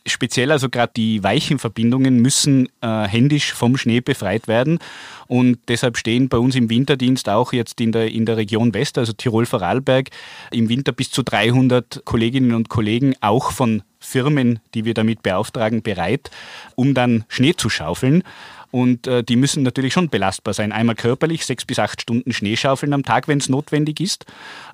Speziell 0.06 0.50
also 0.50 0.68
gerade 0.68 0.92
die 0.96 1.22
weichen 1.22 1.58
Verbindungen 1.58 2.20
müssen 2.20 2.68
äh, 2.80 3.04
händisch 3.06 3.52
vom 3.52 3.76
Schnee 3.76 4.00
befreit 4.00 4.48
werden. 4.48 4.78
Und 5.26 5.58
deshalb 5.68 5.96
stehen 5.96 6.28
bei 6.28 6.38
uns 6.38 6.54
im 6.54 6.70
Winterdienst 6.70 7.28
auch 7.28 7.52
jetzt 7.52 7.80
in 7.80 7.92
der, 7.92 8.10
in 8.10 8.26
der 8.26 8.36
Region 8.36 8.74
West, 8.74 8.98
also 8.98 9.12
Tirol-Vorarlberg, 9.12 10.08
im 10.50 10.68
Winter 10.68 10.92
bis 10.92 11.10
zu 11.10 11.22
300 11.22 12.02
Kolleginnen 12.04 12.54
und 12.54 12.68
Kollegen 12.68 13.14
auch 13.20 13.52
von 13.52 13.82
Firmen, 14.00 14.58
die 14.74 14.84
wir 14.84 14.94
damit 14.94 15.22
beauftragen, 15.22 15.82
bereit, 15.82 16.30
um 16.74 16.94
dann 16.94 17.24
Schnee 17.28 17.54
zu 17.54 17.70
schaufeln. 17.70 18.24
Und 18.72 19.08
äh, 19.08 19.24
die 19.24 19.36
müssen 19.36 19.62
natürlich 19.62 19.92
schon 19.92 20.10
belastbar 20.10 20.54
sein. 20.54 20.70
Einmal 20.70 20.94
körperlich, 20.94 21.44
sechs 21.44 21.64
bis 21.64 21.78
acht 21.80 22.00
Stunden 22.00 22.32
Schneeschaufeln 22.32 22.92
am 22.92 23.02
Tag, 23.02 23.26
wenn 23.26 23.38
es 23.38 23.48
notwendig 23.48 24.00
ist. 24.00 24.26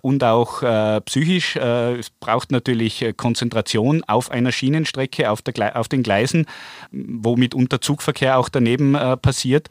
Und 0.02 0.23
auch 0.23 0.62
äh, 0.62 1.00
psychisch. 1.00 1.56
Äh, 1.56 1.97
es 1.97 2.11
braucht 2.11 2.52
natürlich 2.52 3.00
äh, 3.00 3.14
Konzentration 3.14 4.04
auf 4.04 4.30
einer 4.30 4.52
Schienenstrecke, 4.52 5.30
auf, 5.30 5.40
der, 5.40 5.76
auf 5.76 5.88
den 5.88 6.02
Gleisen, 6.02 6.47
wo 6.90 7.37
mitunter 7.37 7.80
Zugverkehr 7.80 8.38
auch 8.38 8.50
daneben 8.50 8.95
äh, 8.95 9.16
passiert. 9.16 9.68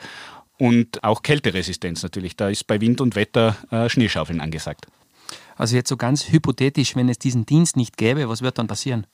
Und 0.57 1.03
auch 1.03 1.21
Kälteresistenz 1.21 2.01
natürlich. 2.01 2.35
Da 2.35 2.49
ist 2.49 2.65
bei 2.65 2.81
Wind 2.81 3.01
und 3.01 3.15
Wetter 3.15 3.57
äh, 3.69 3.89
Schneeschaufeln 3.89 4.41
angesagt. 4.41 4.87
Also 5.55 5.75
jetzt 5.75 5.89
so 5.89 5.97
ganz 5.97 6.31
hypothetisch, 6.31 6.95
wenn 6.95 7.09
es 7.09 7.19
diesen 7.19 7.45
Dienst 7.45 7.77
nicht 7.77 7.97
gäbe, 7.97 8.27
was 8.27 8.41
wird 8.41 8.57
dann 8.57 8.67
passieren? 8.67 9.05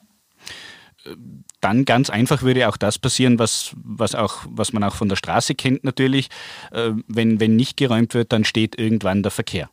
Dann 1.62 1.86
ganz 1.86 2.10
einfach 2.10 2.42
würde 2.42 2.68
auch 2.68 2.78
das 2.78 3.00
passieren, 3.00 3.40
was, 3.40 3.72
was, 3.76 4.16
auch, 4.16 4.44
was 4.48 4.74
man 4.74 4.84
auch 4.84 4.96
von 4.96 5.10
der 5.10 5.16
Straße 5.16 5.56
kennt 5.56 5.84
natürlich. 5.84 6.30
Äh, 6.72 6.92
wenn, 7.08 7.40
wenn 7.40 7.56
nicht 7.56 7.78
geräumt 7.78 8.14
wird, 8.14 8.32
dann 8.32 8.44
steht 8.44 8.80
irgendwann 8.80 9.24
der 9.24 9.32
Verkehr. 9.32 9.70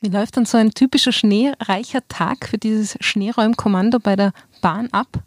Wie 0.00 0.08
läuft 0.08 0.36
dann 0.36 0.46
so 0.46 0.58
ein 0.58 0.72
typischer 0.72 1.12
schneereicher 1.12 2.06
Tag 2.08 2.48
für 2.48 2.58
dieses 2.58 2.96
Schneeräumkommando 3.00 4.00
bei 4.00 4.16
der 4.16 4.32
Bahn 4.60 4.88
ab? 4.90 5.22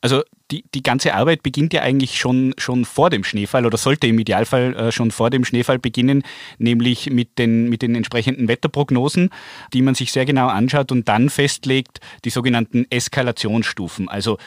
Also 0.00 0.22
die, 0.50 0.64
die 0.74 0.82
ganze 0.82 1.14
Arbeit 1.14 1.42
beginnt 1.42 1.72
ja 1.72 1.82
eigentlich 1.82 2.18
schon, 2.18 2.54
schon 2.56 2.84
vor 2.84 3.10
dem 3.10 3.22
Schneefall 3.22 3.66
oder 3.66 3.76
sollte 3.76 4.06
im 4.06 4.18
Idealfall 4.18 4.74
äh, 4.74 4.92
schon 4.92 5.10
vor 5.10 5.30
dem 5.30 5.44
Schneefall 5.44 5.78
beginnen, 5.78 6.22
nämlich 6.58 7.10
mit 7.10 7.38
den, 7.38 7.68
mit 7.68 7.82
den 7.82 7.94
entsprechenden 7.94 8.48
Wetterprognosen, 8.48 9.30
die 9.72 9.82
man 9.82 9.94
sich 9.94 10.12
sehr 10.12 10.24
genau 10.24 10.48
anschaut 10.48 10.90
und 10.90 11.08
dann 11.08 11.28
festlegt 11.28 12.00
die 12.24 12.30
sogenannten 12.30 12.86
Eskalationsstufen. 12.90 14.08
Also 14.08 14.38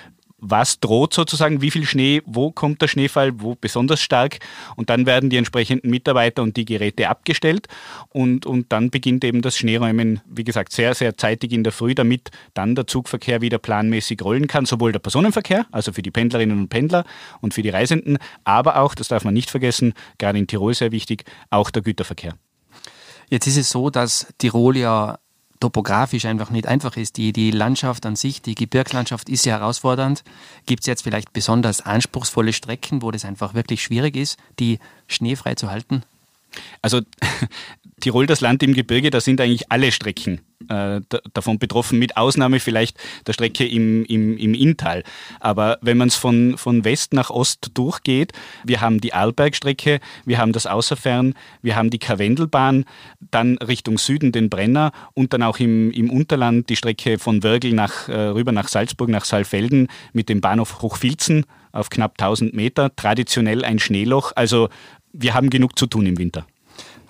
was 0.46 0.80
droht 0.80 1.14
sozusagen, 1.14 1.62
wie 1.62 1.72
viel 1.72 1.86
Schnee, 1.86 2.22
wo 2.26 2.52
kommt 2.52 2.82
der 2.82 2.90
Schneefall, 2.90 3.40
wo 3.40 3.56
besonders 3.56 4.02
stark. 4.02 4.40
Und 4.76 4.90
dann 4.90 5.06
werden 5.06 5.30
die 5.30 5.38
entsprechenden 5.38 5.90
Mitarbeiter 5.90 6.44
und 6.44 6.58
die 6.58 6.66
Geräte 6.66 7.08
abgestellt. 7.08 7.68
Und, 8.10 8.46
und 8.46 8.72
dann 8.74 8.90
beginnt 8.90 9.24
eben 9.24 9.42
das 9.42 9.58
Schneeräumen, 9.58 10.20
wie 10.26 10.44
gesagt, 10.44 10.74
sehr, 10.74 10.94
sehr 10.96 11.18
zeitig 11.18 11.54
in 11.54 11.64
der 11.64 11.72
Früh, 11.72 11.96
damit 11.96 12.30
dann 12.54 12.76
der 12.76 12.88
Zugverkehr 12.88 13.42
wieder 13.42 13.58
planmäßig 13.58 14.22
rollen 14.22 14.48
kann, 14.48 14.66
sowohl 14.66 14.92
der 14.92 15.00
Personenverkehr, 15.00 15.66
also 15.72 15.94
für 15.94 16.02
die 16.02 16.12
Pendlerinnen 16.12 16.60
und 16.60 16.70
Pendler 16.70 17.06
und 17.40 17.54
für 17.54 17.62
die 17.62 17.70
Reisenden, 17.70 18.18
aber 18.44 18.78
auch, 18.78 18.96
das 18.96 19.08
darf 19.08 19.24
man 19.24 19.34
nicht 19.34 19.50
vergessen, 19.50 19.94
gerade 20.18 20.38
in 20.38 20.48
Tirol 20.48 20.74
sehr 20.74 20.92
wichtig, 20.92 21.24
auch 21.50 21.72
der 21.72 21.82
Güterverkehr. 21.82 22.36
Jetzt 23.30 23.48
ist 23.48 23.58
es 23.58 23.70
so, 23.70 23.90
dass 23.90 24.28
Tirol 24.38 24.78
ja 24.78 25.20
topografisch 25.60 26.26
einfach 26.26 26.50
nicht 26.50 26.68
einfach 26.68 26.98
ist. 26.98 27.18
Die, 27.18 27.34
die 27.34 27.52
Landschaft 27.52 28.06
an 28.06 28.16
sich, 28.16 28.42
die 28.42 28.56
Gebirgslandschaft 28.56 29.30
ist 29.30 29.44
sehr 29.44 29.60
herausfordernd. 29.60 30.24
Gibt 30.66 30.82
es 30.82 30.88
jetzt 30.88 31.04
vielleicht 31.04 31.34
besonders 31.34 31.82
anspruchsvolle 31.82 32.54
Strecken, 32.54 33.02
wo 33.02 33.12
das 33.12 33.26
einfach 33.26 33.54
wirklich 33.54 33.82
schwierig 33.82 34.16
ist, 34.16 34.38
die 34.60 34.80
schneefrei 35.08 35.56
zu 35.56 35.70
halten? 35.70 36.04
Also 36.82 37.02
Tirol, 38.04 38.26
das 38.26 38.42
Land 38.42 38.62
im 38.64 38.74
Gebirge, 38.74 39.12
da 39.12 39.22
sind 39.22 39.40
eigentlich 39.40 39.72
alle 39.72 39.90
Strecken 39.94 40.42
äh, 40.68 41.00
davon 41.34 41.58
betroffen, 41.58 42.00
mit 42.00 42.18
Ausnahme 42.18 42.60
vielleicht 42.60 42.98
der 43.26 43.32
Strecke 43.32 43.66
im, 43.66 44.04
im, 44.04 44.38
im 44.38 44.54
Inntal. 44.54 45.04
Aber 45.40 45.78
wenn 45.82 45.98
man 45.98 46.10
es 46.10 46.16
von, 46.16 46.58
von 46.58 46.84
West 46.84 47.14
nach 47.14 47.30
Ost 47.30 47.72
durchgeht, 47.76 48.34
wir 48.66 48.82
haben 48.82 49.00
die 49.00 49.14
Arlbergstrecke, 49.14 50.02
wir 50.26 50.38
haben 50.38 50.52
das 50.52 50.66
Außerfern, 50.66 51.34
wir 51.62 51.78
haben 51.78 51.92
die 51.92 52.00
Karwendelbahn, 52.00 52.84
dann 53.32 53.58
Richtung 53.60 53.98
Süden 53.98 54.34
den 54.34 54.50
Brenner 54.50 54.92
und 55.14 55.32
dann 55.32 55.42
auch 55.42 55.60
im, 55.60 55.90
im 55.92 56.10
Unterland 56.10 56.68
die 56.70 56.76
Strecke 56.76 57.20
von 57.20 57.42
Wörgl 57.42 57.72
nach, 57.72 58.10
äh, 58.10 58.16
rüber 58.16 58.52
nach 58.52 58.68
Salzburg, 58.68 59.08
nach 59.08 59.24
Saalfelden 59.24 59.88
mit 60.12 60.28
dem 60.28 60.42
Bahnhof 60.42 60.82
Hochfilzen 60.82 61.46
auf 61.72 61.90
knapp 61.90 62.16
1000 62.20 62.54
Meter, 62.54 62.94
traditionell 62.94 63.64
ein 63.64 63.80
Schneeloch. 63.80 64.34
Also 64.36 64.68
wir 65.14 65.34
haben 65.34 65.50
genug 65.50 65.80
zu 65.80 65.88
tun 65.88 66.06
im 66.06 66.18
Winter. 66.18 66.46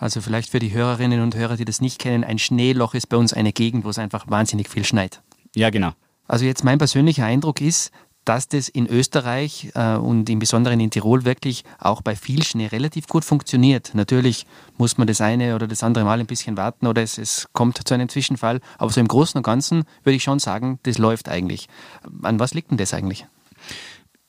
Also 0.04 0.20
vielleicht 0.20 0.50
für 0.50 0.60
die 0.60 0.74
Hörerinnen 0.74 1.22
und 1.22 1.34
Hörer, 1.34 1.56
die 1.56 1.64
das 1.64 1.80
nicht 1.80 1.98
kennen, 1.98 2.26
ein 2.26 2.38
Schneeloch 2.38 2.94
ist 2.94 3.08
bei 3.08 3.16
uns 3.16 3.32
eine 3.32 3.54
Gegend, 3.54 3.86
wo 3.86 3.90
es 3.90 3.98
einfach 3.98 4.30
wahnsinnig 4.30 4.68
viel 4.68 4.84
schneit. 4.84 5.22
Ja, 5.56 5.70
genau. 5.70 5.94
Also 6.28 6.44
jetzt 6.44 6.66
mein 6.66 6.78
persönlicher 6.78 7.24
Eindruck 7.24 7.62
ist, 7.62 7.90
dass 8.26 8.50
das 8.50 8.68
in 8.68 8.86
Österreich 8.86 9.72
äh, 9.76 9.96
und 9.96 10.30
im 10.30 10.40
Besonderen 10.40 10.82
in 10.82 10.92
Tirol 10.92 11.24
wirklich 11.24 11.64
auch 11.80 12.02
bei 12.02 12.18
viel 12.18 12.44
Schnee 12.44 12.68
relativ 12.68 13.08
gut 13.08 13.24
funktioniert. 13.24 13.92
Natürlich 13.94 14.46
muss 14.78 14.98
man 14.98 15.08
das 15.08 15.22
eine 15.22 15.56
oder 15.56 15.68
das 15.68 15.84
andere 15.84 16.04
Mal 16.04 16.20
ein 16.20 16.26
bisschen 16.26 16.58
warten 16.58 16.86
oder 16.86 17.02
es, 17.02 17.18
es 17.18 17.48
kommt 17.54 17.80
zu 17.88 17.94
einem 17.94 18.10
Zwischenfall. 18.10 18.60
Aber 18.78 18.92
so 18.92 19.00
im 19.00 19.08
Großen 19.08 19.38
und 19.38 19.44
Ganzen 19.44 19.86
würde 20.04 20.18
ich 20.18 20.24
schon 20.24 20.40
sagen, 20.40 20.80
das 20.84 20.98
läuft 20.98 21.30
eigentlich. 21.30 21.70
An 22.24 22.42
was 22.42 22.54
liegt 22.54 22.72
denn 22.72 22.78
das 22.78 22.94
eigentlich? 22.94 23.26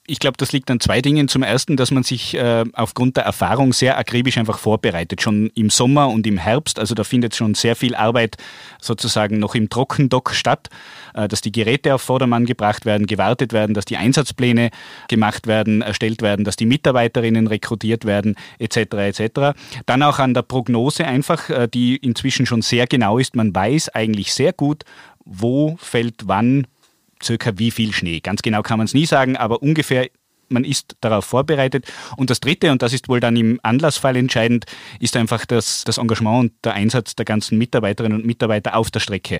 Ich 0.06 0.18
glaube, 0.18 0.36
das 0.36 0.52
liegt 0.52 0.70
an 0.70 0.80
zwei 0.80 1.00
Dingen. 1.00 1.28
Zum 1.28 1.42
ersten, 1.42 1.78
dass 1.78 1.90
man 1.90 2.02
sich 2.02 2.34
äh, 2.34 2.64
aufgrund 2.74 3.16
der 3.16 3.24
Erfahrung 3.24 3.72
sehr 3.72 3.96
akribisch 3.96 4.36
einfach 4.36 4.58
vorbereitet, 4.58 5.22
schon 5.22 5.50
im 5.54 5.70
Sommer 5.70 6.08
und 6.08 6.26
im 6.26 6.36
Herbst. 6.36 6.78
Also 6.78 6.94
da 6.94 7.04
findet 7.04 7.34
schon 7.34 7.54
sehr 7.54 7.74
viel 7.74 7.94
Arbeit 7.94 8.36
sozusagen 8.82 9.38
noch 9.38 9.54
im 9.54 9.70
Trockendock 9.70 10.32
statt, 10.34 10.68
äh, 11.14 11.26
dass 11.26 11.40
die 11.40 11.52
Geräte 11.52 11.94
auf 11.94 12.02
Vordermann 12.02 12.44
gebracht 12.44 12.84
werden, 12.84 13.06
gewartet 13.06 13.54
werden, 13.54 13.72
dass 13.72 13.86
die 13.86 13.96
Einsatzpläne 13.96 14.70
gemacht 15.08 15.46
werden, 15.46 15.80
erstellt 15.80 16.20
werden, 16.20 16.44
dass 16.44 16.56
die 16.56 16.66
Mitarbeiterinnen 16.66 17.46
rekrutiert 17.46 18.04
werden, 18.04 18.36
etc. 18.58 18.76
etc. 18.76 19.58
Dann 19.86 20.02
auch 20.02 20.18
an 20.18 20.34
der 20.34 20.42
Prognose 20.42 21.06
einfach, 21.06 21.48
äh, 21.48 21.66
die 21.66 21.96
inzwischen 21.96 22.44
schon 22.44 22.60
sehr 22.60 22.86
genau 22.86 23.16
ist. 23.16 23.36
Man 23.36 23.54
weiß 23.54 23.88
eigentlich 23.88 24.34
sehr 24.34 24.52
gut, 24.52 24.84
wo 25.24 25.76
fällt 25.78 26.28
wann 26.28 26.66
circa 27.24 27.58
wie 27.58 27.70
viel 27.70 27.92
Schnee. 27.92 28.20
Ganz 28.20 28.42
genau 28.42 28.62
kann 28.62 28.78
man 28.78 28.86
es 28.86 28.94
nie 28.94 29.06
sagen, 29.06 29.36
aber 29.36 29.62
ungefähr 29.62 30.08
man 30.48 30.64
ist 30.64 30.96
darauf 31.00 31.24
vorbereitet. 31.24 31.86
Und 32.16 32.30
das 32.30 32.40
Dritte, 32.40 32.70
und 32.70 32.82
das 32.82 32.92
ist 32.92 33.08
wohl 33.08 33.20
dann 33.20 33.36
im 33.36 33.60
Anlassfall 33.62 34.16
entscheidend, 34.16 34.66
ist 35.00 35.16
einfach 35.16 35.46
das, 35.46 35.84
das 35.84 35.98
Engagement 35.98 36.40
und 36.40 36.52
der 36.64 36.74
Einsatz 36.74 37.16
der 37.16 37.24
ganzen 37.24 37.58
Mitarbeiterinnen 37.58 38.20
und 38.20 38.26
Mitarbeiter 38.26 38.76
auf 38.76 38.90
der 38.90 39.00
Strecke. 39.00 39.38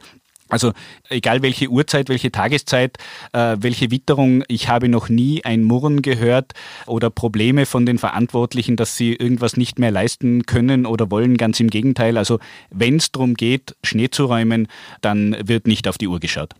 Also 0.51 0.73
egal 1.09 1.43
welche 1.43 1.69
Uhrzeit, 1.69 2.11
welche 2.11 2.31
Tageszeit, 2.31 2.99
äh, 3.33 3.57
welche 3.59 3.91
Witterung, 3.91 4.45
ich 4.47 4.69
habe 4.69 4.89
noch 4.89 5.09
nie 5.09 5.43
ein 5.43 5.65
Murren 5.65 6.03
gehört 6.03 6.53
oder 6.87 7.09
Probleme 7.09 7.65
von 7.65 7.87
den 7.87 7.99
Verantwortlichen, 7.99 8.77
dass 8.77 8.97
sie 8.97 9.15
irgendwas 9.15 9.57
nicht 9.57 9.79
mehr 9.79 9.91
leisten 9.91 10.45
können 10.45 10.85
oder 10.85 11.11
wollen. 11.11 11.39
Ganz 11.39 11.61
im 11.61 11.71
Gegenteil. 11.71 12.19
Also 12.19 12.41
wenn 12.71 12.97
es 12.97 13.11
darum 13.11 13.35
geht, 13.35 13.75
Schnee 13.83 14.11
zu 14.11 14.27
räumen, 14.27 14.69
dann 15.01 15.35
wird 15.49 15.67
nicht 15.67 15.89
auf 15.89 15.97
die 15.97 16.09
Uhr 16.09 16.21
geschaut. 16.21 16.55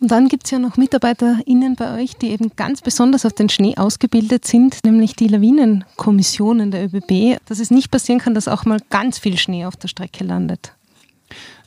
Und 0.00 0.12
dann 0.12 0.28
gibt 0.28 0.44
es 0.44 0.52
ja 0.52 0.60
noch 0.60 0.76
MitarbeiterInnen 0.76 1.74
bei 1.74 2.00
euch, 2.00 2.16
die 2.16 2.30
eben 2.30 2.52
ganz 2.54 2.82
besonders 2.82 3.26
auf 3.26 3.32
den 3.32 3.48
Schnee 3.48 3.76
ausgebildet 3.76 4.46
sind, 4.46 4.84
nämlich 4.84 5.16
die 5.16 5.26
Lawinenkommissionen 5.26 6.70
der 6.70 6.84
ÖBB, 6.84 7.40
dass 7.46 7.58
es 7.58 7.72
nicht 7.72 7.90
passieren 7.90 8.20
kann, 8.20 8.34
dass 8.34 8.46
auch 8.46 8.64
mal 8.64 8.78
ganz 8.90 9.18
viel 9.18 9.36
Schnee 9.36 9.64
auf 9.66 9.76
der 9.76 9.88
Strecke 9.88 10.22
landet. 10.22 10.72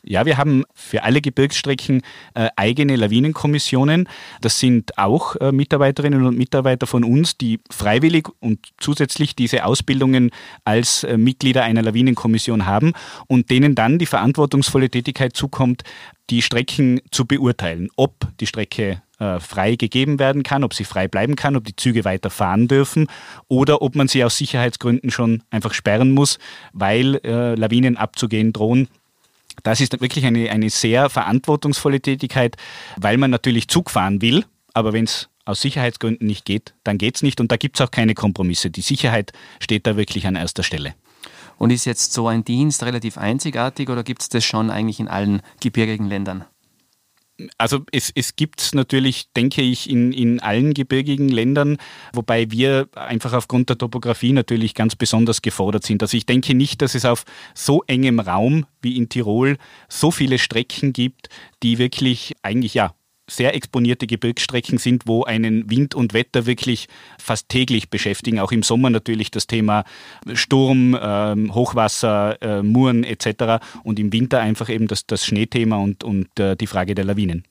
Ja, 0.04 0.26
wir 0.26 0.38
haben 0.38 0.64
für 0.74 1.04
alle 1.04 1.22
Gebirgsstrecken 1.22 2.02
äh, 2.34 2.50
eigene 2.56 2.96
Lawinenkommissionen. 2.96 4.10
Das 4.42 4.60
sind 4.60 4.98
auch 4.98 5.36
äh, 5.36 5.52
Mitarbeiterinnen 5.52 6.26
und 6.26 6.38
Mitarbeiter 6.38 6.88
von 6.88 7.04
uns, 7.04 7.38
die 7.38 7.60
freiwillig 7.70 8.28
und 8.40 8.70
zusätzlich 8.80 9.36
diese 9.36 9.64
Ausbildungen 9.64 10.32
als 10.66 11.04
äh, 11.04 11.18
Mitglieder 11.18 11.64
einer 11.64 11.84
Lawinenkommission 11.84 12.66
haben 12.66 12.94
und 13.28 13.52
denen 13.52 13.76
dann 13.76 14.00
die 14.00 14.08
verantwortungsvolle 14.08 14.90
Tätigkeit 14.90 15.38
zukommt, 15.38 15.84
die 16.32 16.42
Strecken 16.42 17.02
zu 17.12 17.26
beurteilen, 17.26 17.90
ob 17.96 18.28
die 18.40 18.48
Strecke 18.48 19.04
äh, 19.20 19.40
frei 19.40 19.76
gegeben 19.76 20.18
werden 20.18 20.42
kann, 20.42 20.64
ob 20.64 20.74
sie 20.74 20.84
frei 20.84 21.08
bleiben 21.08 21.36
kann, 21.36 21.56
ob 21.56 21.66
die 21.66 21.76
Züge 21.76 22.06
weiter 22.06 22.32
fahren 22.32 22.68
dürfen 22.68 23.06
oder 23.48 23.84
ob 23.84 23.96
man 23.96 24.08
sie 24.08 24.24
aus 24.24 24.38
Sicherheitsgründen 24.38 25.12
schon 25.12 25.44
einfach 25.52 25.76
sperren 25.76 26.12
muss, 26.12 26.40
weil 26.74 27.22
äh, 27.24 27.54
Lawinen 27.54 27.98
abzugehen 27.98 28.52
drohen 28.52 28.88
das 29.64 29.82
ist 29.82 30.00
wirklich 30.02 30.26
eine, 30.26 30.50
eine 30.50 30.70
sehr 30.70 31.10
verantwortungsvolle 31.10 32.02
Tätigkeit, 32.02 32.58
weil 32.98 33.18
man 33.18 33.32
natürlich 33.32 33.68
Zug 33.68 33.90
fahren 33.90 34.22
will, 34.22 34.46
aber 34.74 34.94
wenn 34.94 35.06
es 35.06 35.30
aus 35.46 35.62
Sicherheitsgründen 35.62 36.28
nicht 36.28 36.46
geht, 36.46 36.74
dann 36.84 36.98
geht 36.98 37.16
es 37.16 37.24
nicht 37.24 37.42
und 37.42 37.52
da 37.52 37.58
gibt 37.58 37.80
es 37.80 37.86
auch 37.86 37.92
keine 37.92 38.14
Kompromisse. 38.14 38.70
Die 38.70 38.82
Sicherheit 38.82 39.34
steht 39.60 39.88
da 39.88 39.98
wirklich 39.98 40.28
an 40.28 40.36
erster 40.36 40.64
Stelle. 40.64 40.94
Und 41.58 41.72
ist 41.72 41.86
jetzt 41.86 42.14
so 42.14 42.28
ein 42.28 42.44
Dienst 42.44 42.84
relativ 42.84 43.18
einzigartig 43.18 43.90
oder 43.90 44.04
gibt 44.04 44.22
es 44.22 44.30
das 44.30 44.44
schon 44.44 44.72
eigentlich 44.72 45.00
in 45.00 45.08
allen 45.08 45.42
gebirgigen 45.60 46.08
Ländern? 46.08 46.46
Also 47.58 47.86
es, 47.92 48.12
es 48.14 48.36
gibt 48.36 48.62
es 48.62 48.74
natürlich, 48.74 49.32
denke 49.34 49.62
ich, 49.62 49.90
in, 49.90 50.12
in 50.12 50.40
allen 50.40 50.74
gebirgigen 50.74 51.30
Ländern, 51.30 51.78
wobei 52.14 52.52
wir 52.52 52.90
einfach 52.96 53.34
aufgrund 53.34 53.70
der 53.70 53.78
Topografie 53.78 54.34
natürlich 54.34 54.76
ganz 54.76 54.96
besonders 54.96 55.42
gefordert 55.42 55.86
sind. 55.86 56.02
Also 56.02 56.18
ich 56.18 56.26
denke 56.26 56.54
nicht, 56.54 56.82
dass 56.82 56.96
es 56.96 57.06
auf 57.06 57.26
so 57.54 57.84
engem 57.88 58.20
Raum 58.20 58.66
wie 58.82 58.98
in 58.98 59.10
Tirol 59.10 59.58
so 59.90 60.12
viele 60.12 60.40
Strecken 60.40 60.94
gibt, 60.94 61.30
die 61.64 61.78
wirklich 61.78 62.34
eigentlich 62.42 62.74
ja 62.74 62.94
sehr 63.36 63.56
exponierte 63.56 64.08
Gebirgsstrecken 64.08 64.78
sind, 64.78 65.08
wo 65.08 65.24
einen 65.24 65.70
Wind 65.70 65.96
und 65.96 66.14
Wetter 66.14 66.46
wirklich 66.46 66.88
fast 67.20 67.50
täglich 67.50 67.90
beschäftigen. 67.90 68.40
Auch 68.40 68.52
im 68.52 68.64
Sommer 68.64 68.90
natürlich 68.90 69.32
das 69.32 69.48
Thema 69.48 69.84
Sturm, 70.34 70.98
ähm, 71.02 71.54
Hochwasser, 71.54 72.42
äh, 72.42 72.64
Muren 72.64 73.04
etc. 73.04 73.64
Und 73.84 74.00
im 74.00 74.12
Winter 74.14 74.40
einfach 74.40 74.70
eben 74.70 74.88
das, 74.88 75.06
das 75.06 75.26
Schneethema 75.26 75.78
und, 75.78 76.04
und 76.04 76.40
äh, 76.40 76.56
die 76.56 76.68
Frage 76.68 76.96
der 76.96 77.06
Lawinen. 77.06 77.46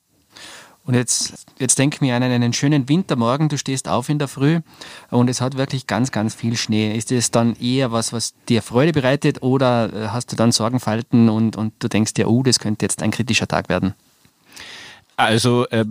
Und 0.85 0.95
jetzt, 0.95 1.47
jetzt 1.59 1.79
denk 1.79 2.01
mir 2.01 2.17
an 2.17 2.23
einen 2.23 2.53
schönen 2.53 2.89
Wintermorgen, 2.89 3.49
du 3.49 3.59
stehst 3.59 3.87
auf 3.87 4.09
in 4.09 4.19
der 4.19 4.29
Früh 4.29 4.61
und 5.11 5.29
es 5.29 5.41
hat 5.41 5.57
wirklich 5.57 5.87
ganz, 5.87 6.11
ganz 6.11 6.35
viel 6.35 6.57
Schnee. 6.57 6.97
Ist 6.97 7.13
es 7.13 7.31
dann 7.31 7.55
eher 7.57 7.93
was, 7.93 8.13
was 8.13 8.35
dir 8.49 8.63
Freude 8.63 8.93
bereitet 8.93 9.43
oder 9.43 9.93
äh, 9.93 10.09
hast 10.09 10.33
du 10.33 10.37
dann 10.37 10.53
Sorgenfalten 10.53 11.29
und, 11.29 11.57
und 11.57 11.75
du 11.79 11.89
denkst 11.89 12.15
dir, 12.15 12.29
oh, 12.29 12.43
das 12.43 12.59
könnte 12.59 12.85
jetzt 12.85 13.03
ein 13.03 13.11
kritischer 13.11 13.47
Tag 13.47 13.69
werden? 13.69 13.95
Also 15.21 15.67
äh, 15.69 15.85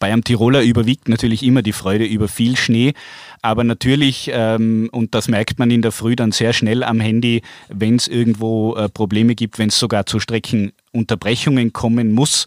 bei 0.00 0.12
einem 0.12 0.24
Tiroler 0.24 0.62
überwiegt 0.62 1.08
natürlich 1.08 1.44
immer 1.44 1.62
die 1.62 1.72
Freude 1.72 2.04
über 2.04 2.26
viel 2.26 2.56
Schnee, 2.56 2.92
aber 3.40 3.62
natürlich, 3.62 4.30
ähm, 4.32 4.88
und 4.90 5.14
das 5.14 5.28
merkt 5.28 5.60
man 5.60 5.70
in 5.70 5.80
der 5.80 5.92
Früh 5.92 6.16
dann 6.16 6.32
sehr 6.32 6.52
schnell 6.52 6.82
am 6.82 6.98
Handy, 6.98 7.42
wenn 7.68 7.94
es 7.94 8.08
irgendwo 8.08 8.74
äh, 8.74 8.88
Probleme 8.88 9.36
gibt, 9.36 9.60
wenn 9.60 9.68
es 9.68 9.78
sogar 9.78 10.06
zu 10.06 10.18
Streckenunterbrechungen 10.18 11.72
kommen 11.72 12.12
muss, 12.12 12.46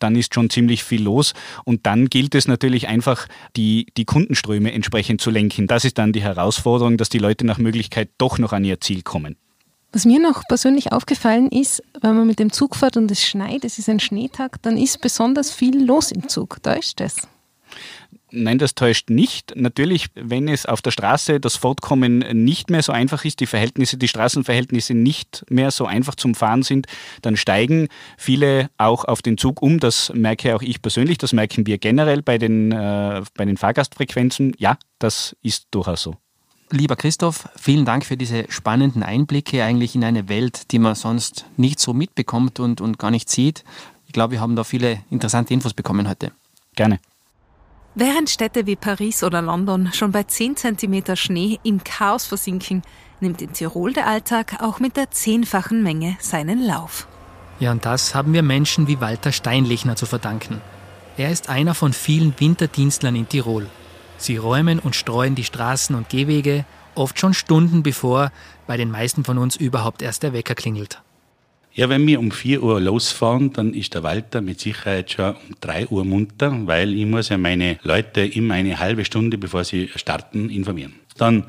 dann 0.00 0.16
ist 0.16 0.34
schon 0.34 0.50
ziemlich 0.50 0.82
viel 0.82 1.02
los. 1.02 1.32
Und 1.64 1.86
dann 1.86 2.08
gilt 2.08 2.34
es 2.34 2.48
natürlich 2.48 2.88
einfach, 2.88 3.28
die, 3.56 3.86
die 3.96 4.04
Kundenströme 4.04 4.72
entsprechend 4.72 5.20
zu 5.20 5.30
lenken. 5.30 5.68
Das 5.68 5.84
ist 5.84 5.98
dann 5.98 6.12
die 6.12 6.22
Herausforderung, 6.22 6.96
dass 6.96 7.08
die 7.08 7.18
Leute 7.18 7.46
nach 7.46 7.58
Möglichkeit 7.58 8.10
doch 8.18 8.38
noch 8.38 8.52
an 8.52 8.64
ihr 8.64 8.80
Ziel 8.80 9.02
kommen. 9.02 9.36
Was 9.90 10.04
mir 10.04 10.20
noch 10.20 10.42
persönlich 10.48 10.92
aufgefallen 10.92 11.48
ist, 11.48 11.82
wenn 12.00 12.14
man 12.14 12.26
mit 12.26 12.38
dem 12.38 12.52
Zug 12.52 12.76
fährt 12.76 12.96
und 12.96 13.10
es 13.10 13.24
schneit, 13.24 13.64
es 13.64 13.78
ist 13.78 13.88
ein 13.88 14.00
Schneetag, 14.00 14.60
dann 14.62 14.76
ist 14.76 15.00
besonders 15.00 15.50
viel 15.50 15.82
los 15.82 16.12
im 16.12 16.28
Zug. 16.28 16.62
Täuscht 16.62 17.00
das? 17.00 17.16
Nein, 18.30 18.58
das 18.58 18.74
täuscht 18.74 19.08
nicht. 19.08 19.54
Natürlich, 19.56 20.08
wenn 20.14 20.48
es 20.48 20.66
auf 20.66 20.82
der 20.82 20.90
Straße 20.90 21.40
das 21.40 21.56
Fortkommen 21.56 22.18
nicht 22.44 22.68
mehr 22.68 22.82
so 22.82 22.92
einfach 22.92 23.24
ist, 23.24 23.40
die 23.40 23.46
Verhältnisse, 23.46 23.96
die 23.96 24.08
Straßenverhältnisse 24.08 24.92
nicht 24.92 25.46
mehr 25.48 25.70
so 25.70 25.86
einfach 25.86 26.14
zum 26.14 26.34
Fahren 26.34 26.62
sind, 26.62 26.86
dann 27.22 27.38
steigen 27.38 27.88
viele 28.18 28.68
auch 28.76 29.06
auf 29.06 29.22
den 29.22 29.38
Zug 29.38 29.62
um. 29.62 29.80
Das 29.80 30.12
merke 30.14 30.54
auch 30.54 30.62
ich 30.62 30.82
persönlich, 30.82 31.16
das 31.16 31.32
merken 31.32 31.66
wir 31.66 31.78
generell 31.78 32.20
bei 32.20 32.36
den, 32.36 32.70
äh, 32.72 33.22
bei 33.34 33.46
den 33.46 33.56
Fahrgastfrequenzen. 33.56 34.54
Ja, 34.58 34.76
das 34.98 35.34
ist 35.42 35.68
durchaus 35.70 36.02
so. 36.02 36.16
Lieber 36.70 36.96
Christoph, 36.96 37.48
vielen 37.56 37.86
Dank 37.86 38.04
für 38.04 38.18
diese 38.18 38.44
spannenden 38.50 39.02
Einblicke 39.02 39.64
eigentlich 39.64 39.94
in 39.94 40.04
eine 40.04 40.28
Welt, 40.28 40.70
die 40.70 40.78
man 40.78 40.94
sonst 40.94 41.46
nicht 41.56 41.80
so 41.80 41.94
mitbekommt 41.94 42.60
und, 42.60 42.82
und 42.82 42.98
gar 42.98 43.10
nicht 43.10 43.30
sieht. 43.30 43.64
Ich 44.06 44.12
glaube, 44.12 44.32
wir 44.32 44.40
haben 44.40 44.54
da 44.54 44.64
viele 44.64 45.00
interessante 45.10 45.54
Infos 45.54 45.72
bekommen 45.72 46.08
heute. 46.08 46.30
Gerne. 46.76 47.00
Während 47.94 48.28
Städte 48.28 48.66
wie 48.66 48.76
Paris 48.76 49.24
oder 49.24 49.40
London 49.40 49.90
schon 49.94 50.12
bei 50.12 50.24
10 50.24 50.56
cm 50.56 51.16
Schnee 51.16 51.58
im 51.62 51.82
Chaos 51.82 52.26
versinken, 52.26 52.82
nimmt 53.20 53.40
in 53.40 53.52
Tirol 53.52 53.94
der 53.94 54.06
Alltag 54.06 54.60
auch 54.60 54.78
mit 54.78 54.96
der 54.96 55.10
zehnfachen 55.10 55.82
Menge 55.82 56.18
seinen 56.20 56.62
Lauf. 56.62 57.08
Ja, 57.60 57.72
und 57.72 57.84
das 57.86 58.14
haben 58.14 58.34
wir 58.34 58.42
Menschen 58.42 58.86
wie 58.88 59.00
Walter 59.00 59.32
Steinlechner 59.32 59.96
zu 59.96 60.06
verdanken. 60.06 60.60
Er 61.16 61.32
ist 61.32 61.48
einer 61.48 61.74
von 61.74 61.92
vielen 61.92 62.38
Winterdienstlern 62.38 63.16
in 63.16 63.28
Tirol. 63.28 63.68
Sie 64.18 64.36
räumen 64.36 64.80
und 64.80 64.96
streuen 64.96 65.34
die 65.34 65.44
Straßen 65.44 65.94
und 65.94 66.08
Gehwege, 66.08 66.64
oft 66.94 67.18
schon 67.18 67.32
Stunden 67.32 67.82
bevor 67.82 68.32
bei 68.66 68.76
den 68.76 68.90
meisten 68.90 69.24
von 69.24 69.38
uns 69.38 69.56
überhaupt 69.56 70.02
erst 70.02 70.24
der 70.24 70.32
Wecker 70.32 70.54
klingelt. 70.54 71.00
Ja, 71.72 71.88
wenn 71.88 72.04
wir 72.08 72.18
um 72.18 72.32
4 72.32 72.60
Uhr 72.60 72.80
losfahren, 72.80 73.52
dann 73.52 73.72
ist 73.72 73.94
der 73.94 74.02
Walter 74.02 74.40
mit 74.40 74.58
Sicherheit 74.58 75.12
schon 75.12 75.36
um 75.36 75.54
3 75.60 75.86
Uhr 75.86 76.04
munter, 76.04 76.66
weil 76.66 76.92
ich 76.92 77.06
muss 77.06 77.28
ja 77.28 77.38
meine 77.38 77.78
Leute 77.84 78.22
immer 78.22 78.54
eine 78.54 78.80
halbe 78.80 79.04
Stunde, 79.04 79.38
bevor 79.38 79.62
sie 79.62 79.88
starten, 79.94 80.50
informieren. 80.50 80.94
Dann 81.20 81.44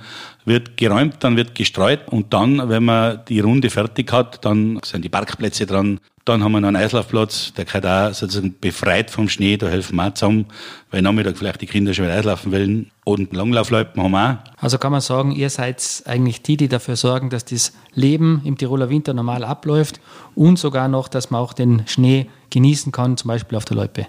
wird 0.46 0.78
geräumt, 0.78 1.18
dann 1.22 1.38
wird 1.38 1.56
gestreut 1.56 2.08
und 2.08 2.34
dann, 2.34 2.70
wenn 2.70 2.86
man 2.86 3.22
die 3.28 3.40
Runde 3.40 3.70
fertig 3.70 4.12
hat, 4.12 4.44
dann 4.44 4.80
sind 4.84 5.06
die 5.06 5.10
Parkplätze 5.10 5.66
dran, 5.66 6.00
dann 6.30 6.44
haben 6.44 6.52
wir 6.52 6.62
noch 6.62 6.68
einen 6.68 6.78
Eislaufplatz, 6.78 7.54
der 7.54 7.66
kann 7.66 7.84
auch 7.86 8.14
sozusagen 8.14 8.56
befreit 8.62 9.10
vom 9.10 9.30
Schnee, 9.30 9.58
da 9.58 9.68
helfen 9.68 9.96
wir 9.96 10.08
auch 10.08 10.14
zusammen, 10.14 10.46
weil 10.92 11.02
Nachmittag 11.02 11.38
vielleicht 11.38 11.62
die 11.62 11.66
Kinder 11.66 11.94
schon 11.94 12.06
wieder 12.06 12.16
Eislaufen 12.16 12.52
wollen. 12.52 12.92
Und 13.04 13.34
Langlaufloipen 13.34 14.04
haben 14.04 14.12
wir 14.12 14.40
auch. 14.44 14.62
Also 14.62 14.78
kann 14.78 14.92
man 14.92 15.02
sagen, 15.02 15.32
ihr 15.32 15.50
seid 15.50 16.04
eigentlich 16.06 16.44
die, 16.44 16.56
die 16.58 16.68
dafür 16.68 16.96
sorgen, 16.96 17.32
dass 17.32 17.46
das 17.46 17.74
Leben 17.96 18.42
im 18.46 18.58
Tiroler 18.60 18.92
Winter 18.92 19.16
normal 19.16 19.44
abläuft 19.44 20.00
und 20.36 20.60
sogar 20.60 20.88
noch, 20.88 21.08
dass 21.08 21.32
man 21.32 21.42
auch 21.42 21.54
den 21.54 21.88
Schnee 21.88 22.28
genießen 22.52 22.92
kann, 22.92 23.18
zum 23.18 23.30
Beispiel 23.30 23.58
auf 23.58 23.66
der 23.66 23.78
Loipe. 23.78 24.06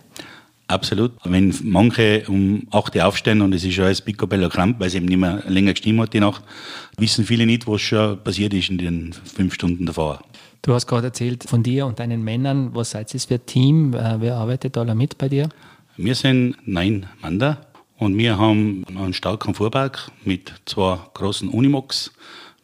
Absolut. 0.70 1.12
Wenn 1.24 1.52
manche 1.64 2.24
um 2.28 2.66
8 2.70 2.94
Uhr 2.94 3.06
aufstehen 3.06 3.42
und 3.42 3.52
es 3.52 3.64
ist 3.64 3.74
schon 3.74 3.86
alles 3.86 4.00
picobello 4.00 4.48
kramp, 4.48 4.78
weil 4.78 4.86
es 4.86 4.94
eben 4.94 5.06
nicht 5.06 5.18
mehr 5.18 5.42
länger 5.48 5.72
gestimmt 5.72 6.00
hat 6.00 6.14
die 6.14 6.20
Nacht, 6.20 6.44
wissen 6.96 7.24
viele 7.24 7.44
nicht, 7.44 7.66
was 7.66 7.80
schon 7.80 8.22
passiert 8.22 8.54
ist 8.54 8.70
in 8.70 8.78
den 8.78 9.12
fünf 9.12 9.54
Stunden 9.54 9.84
davor. 9.84 10.22
Du 10.62 10.72
hast 10.72 10.86
gerade 10.86 11.08
erzählt 11.08 11.42
von 11.44 11.64
dir 11.64 11.86
und 11.86 11.98
deinen 11.98 12.22
Männern. 12.22 12.74
Was 12.74 12.90
seid 12.92 13.12
ihr 13.12 13.20
für 13.20 13.34
ein 13.34 13.46
Team? 13.46 13.94
Äh, 13.94 14.20
wer 14.20 14.36
arbeitet 14.36 14.78
alle 14.78 14.94
mit 14.94 15.18
bei 15.18 15.28
dir? 15.28 15.48
Wir 15.96 16.14
sind 16.14 16.56
neun 16.66 17.06
Mann 17.20 17.38
da 17.38 17.58
Und 17.98 18.16
wir 18.16 18.38
haben 18.38 18.84
einen 18.88 19.12
starken 19.12 19.54
Fuhrpark 19.54 20.12
mit 20.24 20.52
zwei 20.66 21.00
großen 21.14 21.48
Unimogs, 21.48 22.12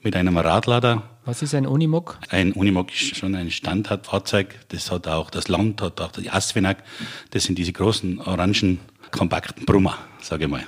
mit 0.02 0.14
einem 0.14 0.36
Radlader. 0.36 1.02
Was 1.26 1.42
ist 1.42 1.56
ein 1.56 1.66
Unimog? 1.66 2.20
Ein 2.28 2.52
Unimog 2.52 2.94
ist 2.94 3.16
schon 3.16 3.34
ein 3.34 3.50
Standardfahrzeug. 3.50 4.54
Das 4.68 4.92
hat 4.92 5.08
auch 5.08 5.28
das 5.28 5.48
Land, 5.48 5.82
hat 5.82 6.00
auch 6.00 6.12
die 6.12 6.30
Asfinag. 6.30 6.84
Das 7.30 7.42
sind 7.42 7.58
diese 7.58 7.72
großen, 7.72 8.20
orangen, 8.20 8.78
kompakten 9.10 9.66
Brummer, 9.66 9.98
sage 10.22 10.44
ich 10.44 10.50
mal. 10.50 10.62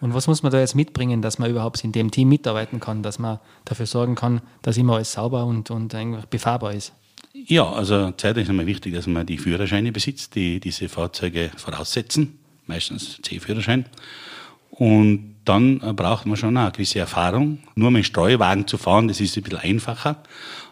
Und 0.00 0.14
was 0.14 0.28
muss 0.28 0.44
man 0.44 0.52
da 0.52 0.60
jetzt 0.60 0.76
mitbringen, 0.76 1.22
dass 1.22 1.40
man 1.40 1.50
überhaupt 1.50 1.82
in 1.82 1.90
dem 1.90 2.12
Team 2.12 2.28
mitarbeiten 2.28 2.78
kann, 2.78 3.02
dass 3.02 3.18
man 3.18 3.40
dafür 3.64 3.86
sorgen 3.86 4.14
kann, 4.14 4.42
dass 4.62 4.76
immer 4.76 4.94
alles 4.94 5.12
sauber 5.12 5.44
und, 5.44 5.72
und 5.72 5.92
befahrbar 6.30 6.72
ist? 6.72 6.92
Ja, 7.32 7.68
also 7.68 8.12
zuerst 8.12 8.38
ist 8.38 8.48
einmal 8.50 8.66
wichtig, 8.66 8.94
dass 8.94 9.08
man 9.08 9.26
die 9.26 9.38
Führerscheine 9.38 9.90
besitzt, 9.90 10.36
die 10.36 10.60
diese 10.60 10.88
Fahrzeuge 10.88 11.50
voraussetzen, 11.56 12.38
meistens 12.68 13.20
C-Führerschein. 13.22 13.86
Und 14.70 15.37
dann 15.48 15.78
braucht 15.96 16.26
man 16.26 16.36
schon 16.36 16.56
eine 16.56 16.70
gewisse 16.70 16.98
Erfahrung. 16.98 17.58
Nur 17.74 17.90
mit 17.90 18.06
Streuwagen 18.06 18.66
zu 18.66 18.78
fahren, 18.78 19.08
das 19.08 19.20
ist 19.20 19.36
ein 19.36 19.42
bisschen 19.42 19.58
einfacher. 19.58 20.16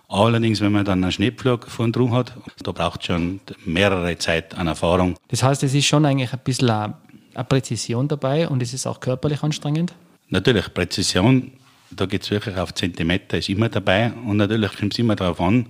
Allerdings, 0.09 0.61
wenn 0.61 0.73
man 0.73 0.85
dann 0.85 1.03
einen 1.03 1.12
Schneepflug 1.12 1.69
vorn 1.69 1.93
drum 1.93 2.12
hat, 2.12 2.33
da 2.62 2.73
braucht 2.73 3.05
schon 3.05 3.41
mehrere 3.65 4.17
Zeit 4.19 4.55
an 4.57 4.69
Erfahrung. 4.69 5.17
Das 5.29 5.43
heißt, 5.43 5.62
es 5.65 5.75
ist 5.75 5.87
schon 5.87 6.05
eigentlich 6.05 6.33
ein 6.33 6.41
bisschen 6.45 6.71
eine, 6.71 6.95
eine 7.35 7.45
Präzision 7.45 8.07
dabei 8.07 8.49
und 8.49 8.62
es 8.62 8.73
ist 8.73 8.87
auch 8.87 9.01
körperlich 9.01 9.43
anstrengend? 9.43 9.95
Natürlich, 10.29 10.73
Präzision, 10.73 11.53
da 11.91 12.07
geht 12.07 12.23
es 12.23 12.31
wirklich 12.31 12.57
auf 12.57 12.75
Zentimeter, 12.75 13.39
ist 13.39 13.49
immer 13.49 13.69
dabei. 13.69 14.12
Und 14.27 14.37
natürlich 14.37 14.77
kommt 14.77 14.93
es 14.93 14.99
immer 14.99 15.17
darauf 15.17 15.41
an, 15.41 15.67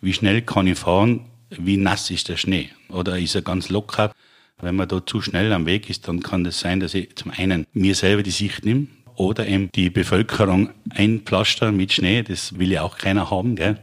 wie 0.00 0.12
schnell 0.12 0.42
kann 0.42 0.66
ich 0.66 0.78
fahren, 0.78 1.26
wie 1.50 1.76
nass 1.76 2.10
ist 2.10 2.28
der 2.28 2.36
Schnee 2.36 2.70
oder 2.88 3.18
ist 3.18 3.34
er 3.34 3.42
ganz 3.42 3.68
locker. 3.68 4.12
Wenn 4.62 4.76
man 4.76 4.88
da 4.88 5.04
zu 5.04 5.20
schnell 5.20 5.52
am 5.52 5.66
Weg 5.66 5.90
ist, 5.90 6.06
dann 6.06 6.20
kann 6.20 6.44
das 6.44 6.60
sein, 6.60 6.80
dass 6.80 6.94
ich 6.94 7.16
zum 7.16 7.32
einen 7.36 7.66
mir 7.72 7.96
selber 7.96 8.22
die 8.22 8.30
Sicht 8.30 8.64
nehme 8.64 8.86
oder 9.16 9.46
eben 9.46 9.70
die 9.74 9.90
Bevölkerung 9.90 10.70
einpflaster 10.90 11.72
mit 11.72 11.92
Schnee. 11.92 12.22
Das 12.22 12.58
will 12.58 12.70
ja 12.70 12.82
auch 12.82 12.96
keiner 12.96 13.30
haben. 13.30 13.56
Gell? 13.56 13.78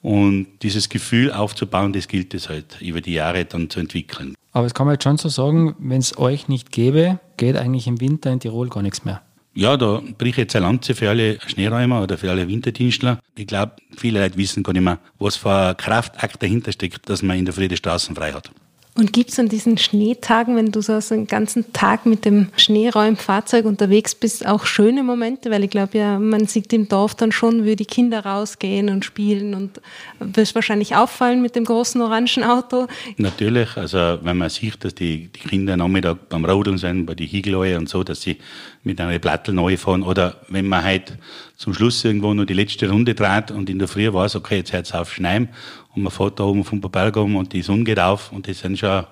Und 0.00 0.46
dieses 0.62 0.88
Gefühl 0.88 1.32
aufzubauen, 1.32 1.92
das 1.92 2.06
gilt 2.06 2.34
es 2.34 2.48
halt 2.48 2.80
über 2.80 3.00
die 3.00 3.14
Jahre 3.14 3.44
dann 3.44 3.68
zu 3.68 3.80
entwickeln. 3.80 4.34
Aber 4.52 4.66
es 4.66 4.74
kann 4.74 4.86
man 4.86 4.94
jetzt 4.94 5.04
schon 5.04 5.18
so 5.18 5.28
sagen, 5.28 5.74
wenn 5.78 6.00
es 6.00 6.16
euch 6.16 6.46
nicht 6.46 6.70
gäbe, 6.70 7.18
geht 7.36 7.56
eigentlich 7.56 7.88
im 7.88 8.00
Winter 8.00 8.30
in 8.30 8.38
Tirol 8.38 8.68
gar 8.68 8.82
nichts 8.82 9.04
mehr. 9.04 9.22
Ja, 9.54 9.76
da 9.76 10.00
bricht 10.18 10.34
ich 10.34 10.44
jetzt 10.44 10.56
eine 10.56 10.66
Lanze 10.66 10.94
für 10.94 11.10
alle 11.10 11.38
Schneeräumer 11.46 12.02
oder 12.02 12.16
für 12.16 12.30
alle 12.30 12.48
Winterdienstler. 12.48 13.18
Ich 13.36 13.46
glaube, 13.46 13.72
viele 13.96 14.20
Leute 14.20 14.38
wissen 14.38 14.62
gar 14.62 14.72
nicht 14.72 14.82
mehr, 14.82 14.98
was 15.18 15.36
für 15.36 15.50
ein 15.50 15.76
Kraftakt 15.76 16.42
dahinter 16.42 16.72
steckt, 16.72 17.08
dass 17.08 17.22
man 17.22 17.38
in 17.38 17.44
der 17.44 17.52
Früh 17.52 17.68
die 17.68 17.76
Straßen 17.76 18.14
frei 18.14 18.32
hat. 18.32 18.50
Und 18.94 19.14
gibt 19.14 19.30
es 19.30 19.38
an 19.38 19.48
diesen 19.48 19.78
Schneetagen, 19.78 20.54
wenn 20.54 20.70
du 20.70 20.82
so 20.82 20.92
einen 20.92 21.26
ganzen 21.26 21.72
Tag 21.72 22.04
mit 22.04 22.26
dem 22.26 22.48
Schneeräumfahrzeug 22.58 23.64
unterwegs 23.64 24.14
bist, 24.14 24.46
auch 24.46 24.66
schöne 24.66 25.02
Momente? 25.02 25.50
Weil 25.50 25.64
ich 25.64 25.70
glaube 25.70 25.96
ja, 25.96 26.18
man 26.18 26.46
sieht 26.46 26.70
im 26.74 26.88
Dorf 26.88 27.14
dann 27.14 27.32
schon, 27.32 27.64
wie 27.64 27.74
die 27.74 27.86
Kinder 27.86 28.26
rausgehen 28.26 28.90
und 28.90 29.06
spielen 29.06 29.54
und 29.54 29.80
wird 30.20 30.54
wahrscheinlich 30.54 30.94
auffallen 30.94 31.40
mit 31.40 31.56
dem 31.56 31.64
großen 31.64 32.02
orangen 32.02 32.44
Auto. 32.44 32.86
Natürlich, 33.16 33.78
also 33.78 34.18
wenn 34.22 34.36
man 34.36 34.50
sieht, 34.50 34.84
dass 34.84 34.94
die, 34.94 35.28
die 35.28 35.48
Kinder 35.48 35.74
Nachmittag 35.78 36.28
beim 36.28 36.44
Rodeln 36.44 36.76
sind, 36.76 37.06
bei 37.06 37.14
den 37.14 37.26
Hiegeläue 37.26 37.78
und 37.78 37.88
so, 37.88 38.04
dass 38.04 38.20
sie 38.20 38.36
mit 38.84 39.00
einer 39.00 39.18
Plattel 39.18 39.54
neu 39.54 39.78
fahren 39.78 40.02
oder 40.02 40.36
wenn 40.48 40.66
man 40.66 40.84
halt 40.84 41.16
zum 41.56 41.72
Schluss 41.72 42.04
irgendwo 42.04 42.34
noch 42.34 42.44
die 42.44 42.54
letzte 42.54 42.90
Runde 42.90 43.14
dreht 43.14 43.52
und 43.52 43.70
in 43.70 43.78
der 43.78 43.86
Früh 43.86 44.12
weiß, 44.12 44.36
okay, 44.36 44.56
jetzt 44.56 44.72
hört 44.72 44.86
es 44.86 44.92
auf 44.92 45.12
Schneim 45.14 45.48
und 45.94 46.02
man 46.02 46.12
fährt 46.12 46.40
da 46.40 46.44
oben 46.44 46.64
vom 46.64 46.80
Berg 46.80 47.16
um 47.16 47.36
und 47.36 47.52
die 47.52 47.62
Sonne 47.62 47.84
geht 47.84 48.00
auf 48.00 48.32
und 48.32 48.48
das 48.48 48.60
sind 48.60 48.78
schon 48.78 49.04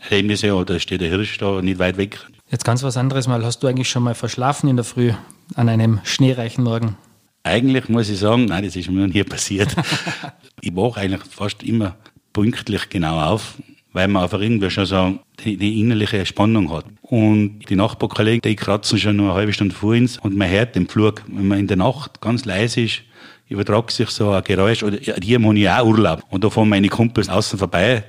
Erlebnisse 0.00 0.54
oder 0.54 0.78
steht 0.78 1.00
der 1.00 1.08
Hirsch 1.08 1.38
da 1.38 1.60
nicht 1.60 1.78
weit 1.78 1.96
weg. 1.96 2.18
Jetzt 2.50 2.64
ganz 2.64 2.82
was 2.82 2.96
anderes 2.96 3.28
mal. 3.28 3.44
Hast 3.44 3.62
du 3.62 3.66
eigentlich 3.66 3.90
schon 3.90 4.02
mal 4.02 4.14
verschlafen 4.14 4.68
in 4.68 4.76
der 4.76 4.84
Früh 4.84 5.12
an 5.54 5.68
einem 5.68 6.00
schneereichen 6.04 6.64
Morgen? 6.64 6.96
Eigentlich 7.42 7.88
muss 7.88 8.08
ich 8.08 8.18
sagen, 8.18 8.46
nein, 8.46 8.64
das 8.64 8.76
ist 8.76 8.90
mir 8.90 9.06
noch 9.06 9.14
nie 9.14 9.24
passiert. 9.24 9.74
ich 10.60 10.74
wache 10.74 11.00
eigentlich 11.00 11.22
fast 11.24 11.62
immer 11.62 11.96
pünktlich 12.32 12.88
genau 12.88 13.20
auf, 13.20 13.54
weil 13.92 14.08
man 14.08 14.22
einfach 14.22 14.40
irgendwie 14.40 14.70
schon 14.70 14.86
so 14.86 15.18
die, 15.44 15.56
die 15.56 15.80
innerliche 15.80 16.24
Spannung 16.24 16.70
hat. 16.72 16.84
Und 17.02 17.60
die 17.68 17.76
Nachbarkollegen, 17.76 18.42
die 18.42 18.56
kratzen 18.56 18.98
schon 18.98 19.16
nur 19.16 19.30
eine 19.30 19.34
halbe 19.34 19.52
Stunde 19.52 19.74
vor 19.74 19.90
uns 19.90 20.18
und 20.18 20.36
man 20.36 20.48
hört 20.48 20.74
den 20.74 20.88
Flug. 20.88 21.22
Wenn 21.26 21.48
man 21.48 21.58
in 21.58 21.66
der 21.66 21.78
Nacht 21.78 22.20
ganz 22.20 22.44
leise 22.44 22.82
ist, 22.82 23.02
übertragt 23.48 23.90
sich 23.90 24.10
so 24.10 24.30
ein 24.30 24.44
Geräusch. 24.44 24.82
Oder 24.82 24.98
hier 24.98 25.38
habe 25.38 25.58
ich 25.58 25.68
auch 25.68 25.84
Urlaub. 25.84 26.24
Und 26.30 26.44
da 26.44 26.50
fahren 26.50 26.68
meine 26.68 26.88
Kumpels 26.88 27.28
außen 27.28 27.58
vorbei. 27.58 28.04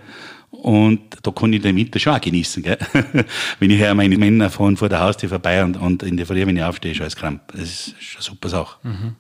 Und 0.52 0.99
da 1.21 1.32
kann 1.32 1.54
ich 1.54 1.62
den 1.62 1.75
Winter 1.75 1.99
schon 1.99 2.13
auch 2.13 2.21
genießen, 2.21 2.63
gell? 2.63 2.78
wenn 3.60 3.69
ich 3.69 3.80
höre, 3.80 3.93
meine 3.93 4.17
Männer 4.17 4.49
fahren 4.49 4.78
vor 4.78 4.89
der 4.89 4.99
Haustür 4.99 5.30
vorbei 5.30 5.63
und, 5.63 5.78
und 5.78 6.04
in 6.04 6.17
der 6.17 6.25
Früh, 6.25 6.45
wenn 6.45 6.58
ich 6.58 6.63
aufstehe, 6.63 6.91
ist 6.91 7.02
alles 7.02 7.15
kramp. 7.15 7.41
Das 7.52 7.62
ist 7.62 7.95
schon 7.99 8.17
eine 8.17 8.23
super 8.23 8.49
Sache. 8.49 8.78
Mhm. 8.84 9.15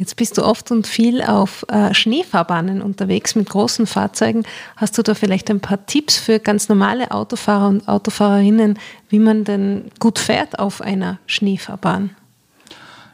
Jetzt 0.00 0.16
bist 0.16 0.38
du 0.38 0.44
oft 0.44 0.70
und 0.70 0.86
viel 0.86 1.20
auf 1.20 1.66
äh, 1.68 1.92
Schneefahrbahnen 1.92 2.80
unterwegs 2.80 3.34
mit 3.34 3.50
großen 3.50 3.86
Fahrzeugen. 3.86 4.44
Hast 4.76 4.96
du 4.96 5.02
da 5.02 5.14
vielleicht 5.14 5.50
ein 5.50 5.60
paar 5.60 5.84
Tipps 5.84 6.16
für 6.16 6.38
ganz 6.38 6.70
normale 6.70 7.10
Autofahrer 7.10 7.68
und 7.68 7.86
Autofahrerinnen, 7.86 8.78
wie 9.10 9.18
man 9.18 9.44
denn 9.44 9.90
gut 9.98 10.18
fährt 10.18 10.58
auf 10.58 10.80
einer 10.80 11.18
Schneefahrbahn? 11.26 12.16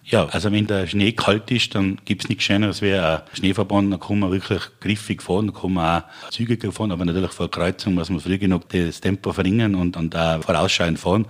Ja, 0.09 0.27
also 0.27 0.53
wenn 0.53 0.69
der 0.69 0.87
Schnee 0.87 1.11
kalt 1.11 1.51
ist, 1.51 1.75
dann 1.75 1.99
gibt's 2.05 2.29
nichts 2.29 2.45
Schöneres 2.45 2.81
wie 2.81 2.95
ein 2.95 3.23
Schneeverband, 3.33 3.93
dann 3.93 3.99
kann 3.99 4.21
man 4.21 4.31
wirklich 4.31 4.63
griffig 4.79 5.21
fahren, 5.21 5.49
dann 5.49 5.57
kann 5.57 5.73
man 5.73 6.03
auch 6.03 6.31
zügiger 6.31 6.71
fahren, 6.71 6.93
aber 6.93 7.05
natürlich 7.05 7.33
vor 7.33 7.51
Kreuzung 7.51 7.95
muss 7.95 8.09
man 8.09 8.21
früh 8.21 8.39
genug 8.39 8.69
das 8.69 9.01
Tempo 9.01 9.33
verringern 9.33 9.75
und, 9.75 9.97
und 9.97 10.15
auch 10.15 10.45
vorausschauend 10.45 11.01
fahren. 11.01 11.27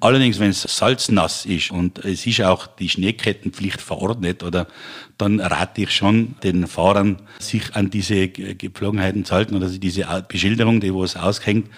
Allerdings, 0.00 0.40
wenn 0.40 0.50
es 0.50 0.62
salznass 0.62 1.46
ist 1.46 1.70
und 1.70 2.04
es 2.04 2.26
ist 2.26 2.42
auch 2.42 2.66
die 2.66 2.88
Schneekettenpflicht 2.88 3.80
verordnet, 3.80 4.42
oder 4.42 4.66
dann 5.18 5.38
rate 5.38 5.82
ich 5.82 5.92
schon 5.92 6.34
den 6.42 6.66
Fahrern, 6.66 7.22
sich 7.38 7.76
an 7.76 7.90
diese 7.90 8.26
Gepflogenheiten 8.28 9.24
zu 9.24 9.36
halten 9.36 9.54
oder 9.54 9.68
diese 9.68 10.04
Beschilderung, 10.28 10.80
die 10.80 10.92
wo 10.92 11.04
es 11.04 11.16
aushängt, 11.16 11.70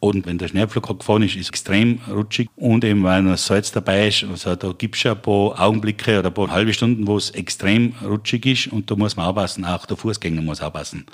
und 0.00 0.26
wenn 0.26 0.38
der 0.38 0.48
Schneepflug 0.48 0.98
gefahren 0.98 1.22
ist, 1.22 1.34
ist 1.34 1.42
es 1.42 1.48
extrem 1.48 2.00
rutschig. 2.10 2.48
Und 2.56 2.84
eben, 2.84 3.02
weil 3.04 3.22
noch 3.22 3.38
Salz 3.38 3.72
dabei 3.72 4.08
ist, 4.08 4.24
also 4.24 4.54
da 4.54 4.72
gibt 4.72 4.94
es 4.94 5.00
schon 5.00 5.12
ein 5.12 5.22
paar 5.22 5.58
Augenblicke 5.58 6.18
oder 6.18 6.28
ein 6.28 6.34
paar 6.34 6.50
halbe 6.50 6.72
Stunden, 6.72 7.06
wo 7.06 7.16
es 7.16 7.30
extrem 7.30 7.94
rutschig 8.04 8.44
ist. 8.46 8.66
Und 8.68 8.90
da 8.90 8.96
muss 8.96 9.16
man 9.16 9.26
aufpassen, 9.26 9.64
auch 9.64 9.86
der 9.86 9.96
Fußgänger 9.96 10.42
muss 10.42 10.60
aufpassen. 10.60 11.06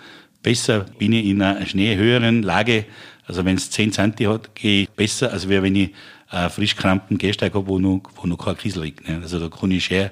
Besser 0.43 0.81
bin 0.99 1.13
ich 1.13 1.27
in 1.27 1.41
einer 1.41 1.65
schneehöheren 1.65 2.43
Lage, 2.43 2.85
also 3.27 3.45
wenn 3.45 3.57
es 3.57 3.71
10 3.71 3.93
cm 3.93 4.29
hat, 4.29 4.55
gehe 4.55 4.83
ich 4.83 4.91
besser, 4.91 5.33
als 5.33 5.49
wenn 5.49 5.75
ich 5.75 5.95
einen 6.29 6.51
frisch 6.51 6.77
krampen 6.77 7.17
Gehsteig 7.17 7.55
habe, 7.55 7.67
wo 7.67 7.79
noch, 7.79 8.03
wo 8.17 8.27
noch 8.27 8.37
kein 8.37 8.57
Kiesel 8.59 8.83
liegt. 8.83 9.09
Ne? 9.09 9.21
Also 9.23 9.39
da 9.39 9.49
kann 9.49 9.71
ich 9.71 9.85
schön 9.85 10.11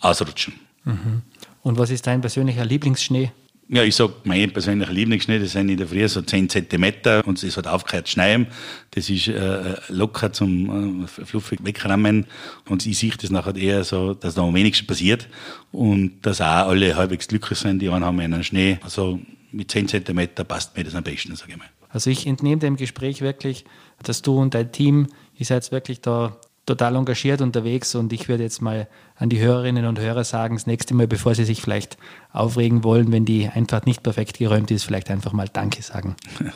ausrutschen. 0.00 0.54
Mhm. 0.84 1.22
Und 1.62 1.78
was 1.78 1.90
ist 1.90 2.06
dein 2.06 2.22
persönlicher 2.22 2.64
Lieblingsschnee? 2.64 3.30
Ja, 3.72 3.84
ich 3.84 3.94
sag, 3.94 4.26
mein 4.26 4.50
persönlicher 4.52 4.92
Lieblingsschnee, 4.92 5.38
das 5.38 5.52
sind 5.52 5.68
in 5.68 5.76
der 5.76 5.86
Früh 5.86 6.08
so 6.08 6.22
10 6.22 6.48
Zentimeter 6.48 7.24
und 7.24 7.40
es 7.40 7.56
hat 7.56 7.68
aufgehört 7.68 8.08
zu 8.08 8.14
schneien. 8.14 8.48
Das 8.90 9.08
ist 9.08 9.28
äh, 9.28 9.76
locker 9.86 10.32
zum 10.32 11.04
äh, 11.04 11.06
fluffig 11.06 11.60
wegrammen 11.62 12.26
und 12.68 12.84
ich 12.84 12.98
sehe 12.98 13.12
das 13.12 13.30
nachher 13.30 13.54
eher 13.54 13.84
so, 13.84 14.14
dass 14.14 14.34
da 14.34 14.42
am 14.42 14.54
wenigsten 14.56 14.88
passiert 14.88 15.28
und 15.70 16.20
dass 16.22 16.40
auch 16.40 16.66
alle 16.66 16.96
halbwegs 16.96 17.28
glücklich 17.28 17.60
sind, 17.60 17.78
die 17.78 17.88
einen 17.88 18.04
haben 18.04 18.18
einen 18.18 18.42
Schnee. 18.42 18.80
Also 18.82 19.20
mit 19.52 19.70
10 19.70 19.86
Zentimeter 19.86 20.42
passt 20.42 20.76
mir 20.76 20.82
das 20.82 20.96
am 20.96 21.04
besten, 21.04 21.36
sage 21.36 21.52
ich 21.52 21.58
mal. 21.58 21.68
Also 21.90 22.10
ich 22.10 22.26
entnehme 22.26 22.58
dem 22.58 22.74
Gespräch 22.74 23.20
wirklich, 23.20 23.64
dass 24.02 24.20
du 24.20 24.36
und 24.36 24.54
dein 24.54 24.72
Team, 24.72 25.06
ihr 25.36 25.46
seid 25.46 25.70
wirklich 25.70 26.00
da 26.00 26.36
total 26.66 26.96
engagiert 26.96 27.40
unterwegs 27.40 27.94
und 27.94 28.12
ich 28.12 28.28
würde 28.28 28.42
jetzt 28.42 28.62
mal 28.62 28.88
an 29.16 29.28
die 29.28 29.40
Hörerinnen 29.40 29.86
und 29.86 29.98
Hörer 29.98 30.24
sagen, 30.24 30.56
das 30.56 30.66
nächste 30.66 30.94
Mal, 30.94 31.06
bevor 31.06 31.34
sie 31.34 31.44
sich 31.44 31.62
vielleicht 31.62 31.96
aufregen 32.32 32.84
wollen, 32.84 33.12
wenn 33.12 33.24
die 33.24 33.48
Einfahrt 33.48 33.86
nicht 33.86 34.02
perfekt 34.02 34.38
geräumt 34.38 34.70
ist, 34.70 34.84
vielleicht 34.84 35.10
einfach 35.10 35.32
mal 35.32 35.48
Danke 35.48 35.82
sagen. 35.82 36.16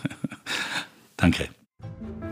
Danke. 1.16 1.48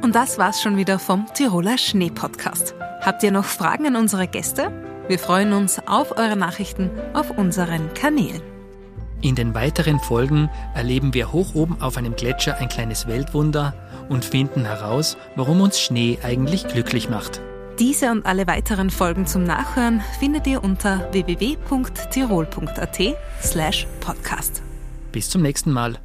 Und 0.02 0.14
das 0.14 0.38
war's 0.38 0.60
schon 0.60 0.76
wieder 0.76 0.98
vom 0.98 1.26
Tiroler 1.32 1.78
Schnee 1.78 2.10
Podcast. 2.10 2.74
Habt 3.00 3.22
ihr 3.22 3.30
noch 3.30 3.44
Fragen 3.44 3.86
an 3.86 3.96
unsere 3.96 4.26
Gäste? 4.26 4.70
Wir 5.08 5.18
freuen 5.18 5.52
uns 5.52 5.80
auf 5.86 6.16
eure 6.16 6.36
Nachrichten 6.36 6.90
auf 7.14 7.30
unseren 7.36 7.92
Kanälen. 7.94 8.42
In 9.20 9.36
den 9.36 9.54
weiteren 9.54 10.00
Folgen 10.00 10.50
erleben 10.74 11.14
wir 11.14 11.32
hoch 11.32 11.54
oben 11.54 11.80
auf 11.80 11.96
einem 11.96 12.16
Gletscher 12.16 12.58
ein 12.58 12.68
kleines 12.68 13.06
Weltwunder 13.06 13.74
und 14.08 14.24
finden 14.24 14.64
heraus, 14.64 15.16
warum 15.36 15.60
uns 15.60 15.80
Schnee 15.80 16.18
eigentlich 16.22 16.66
glücklich 16.66 17.08
macht. 17.08 17.40
Diese 17.82 18.12
und 18.12 18.24
alle 18.26 18.46
weiteren 18.46 18.90
Folgen 18.90 19.26
zum 19.26 19.42
Nachhören 19.42 20.02
findet 20.20 20.46
ihr 20.46 20.62
unter 20.62 21.12
www.tirol.at 21.12 23.00
slash 23.42 23.88
podcast. 23.98 24.62
Bis 25.10 25.28
zum 25.28 25.42
nächsten 25.42 25.72
Mal. 25.72 25.98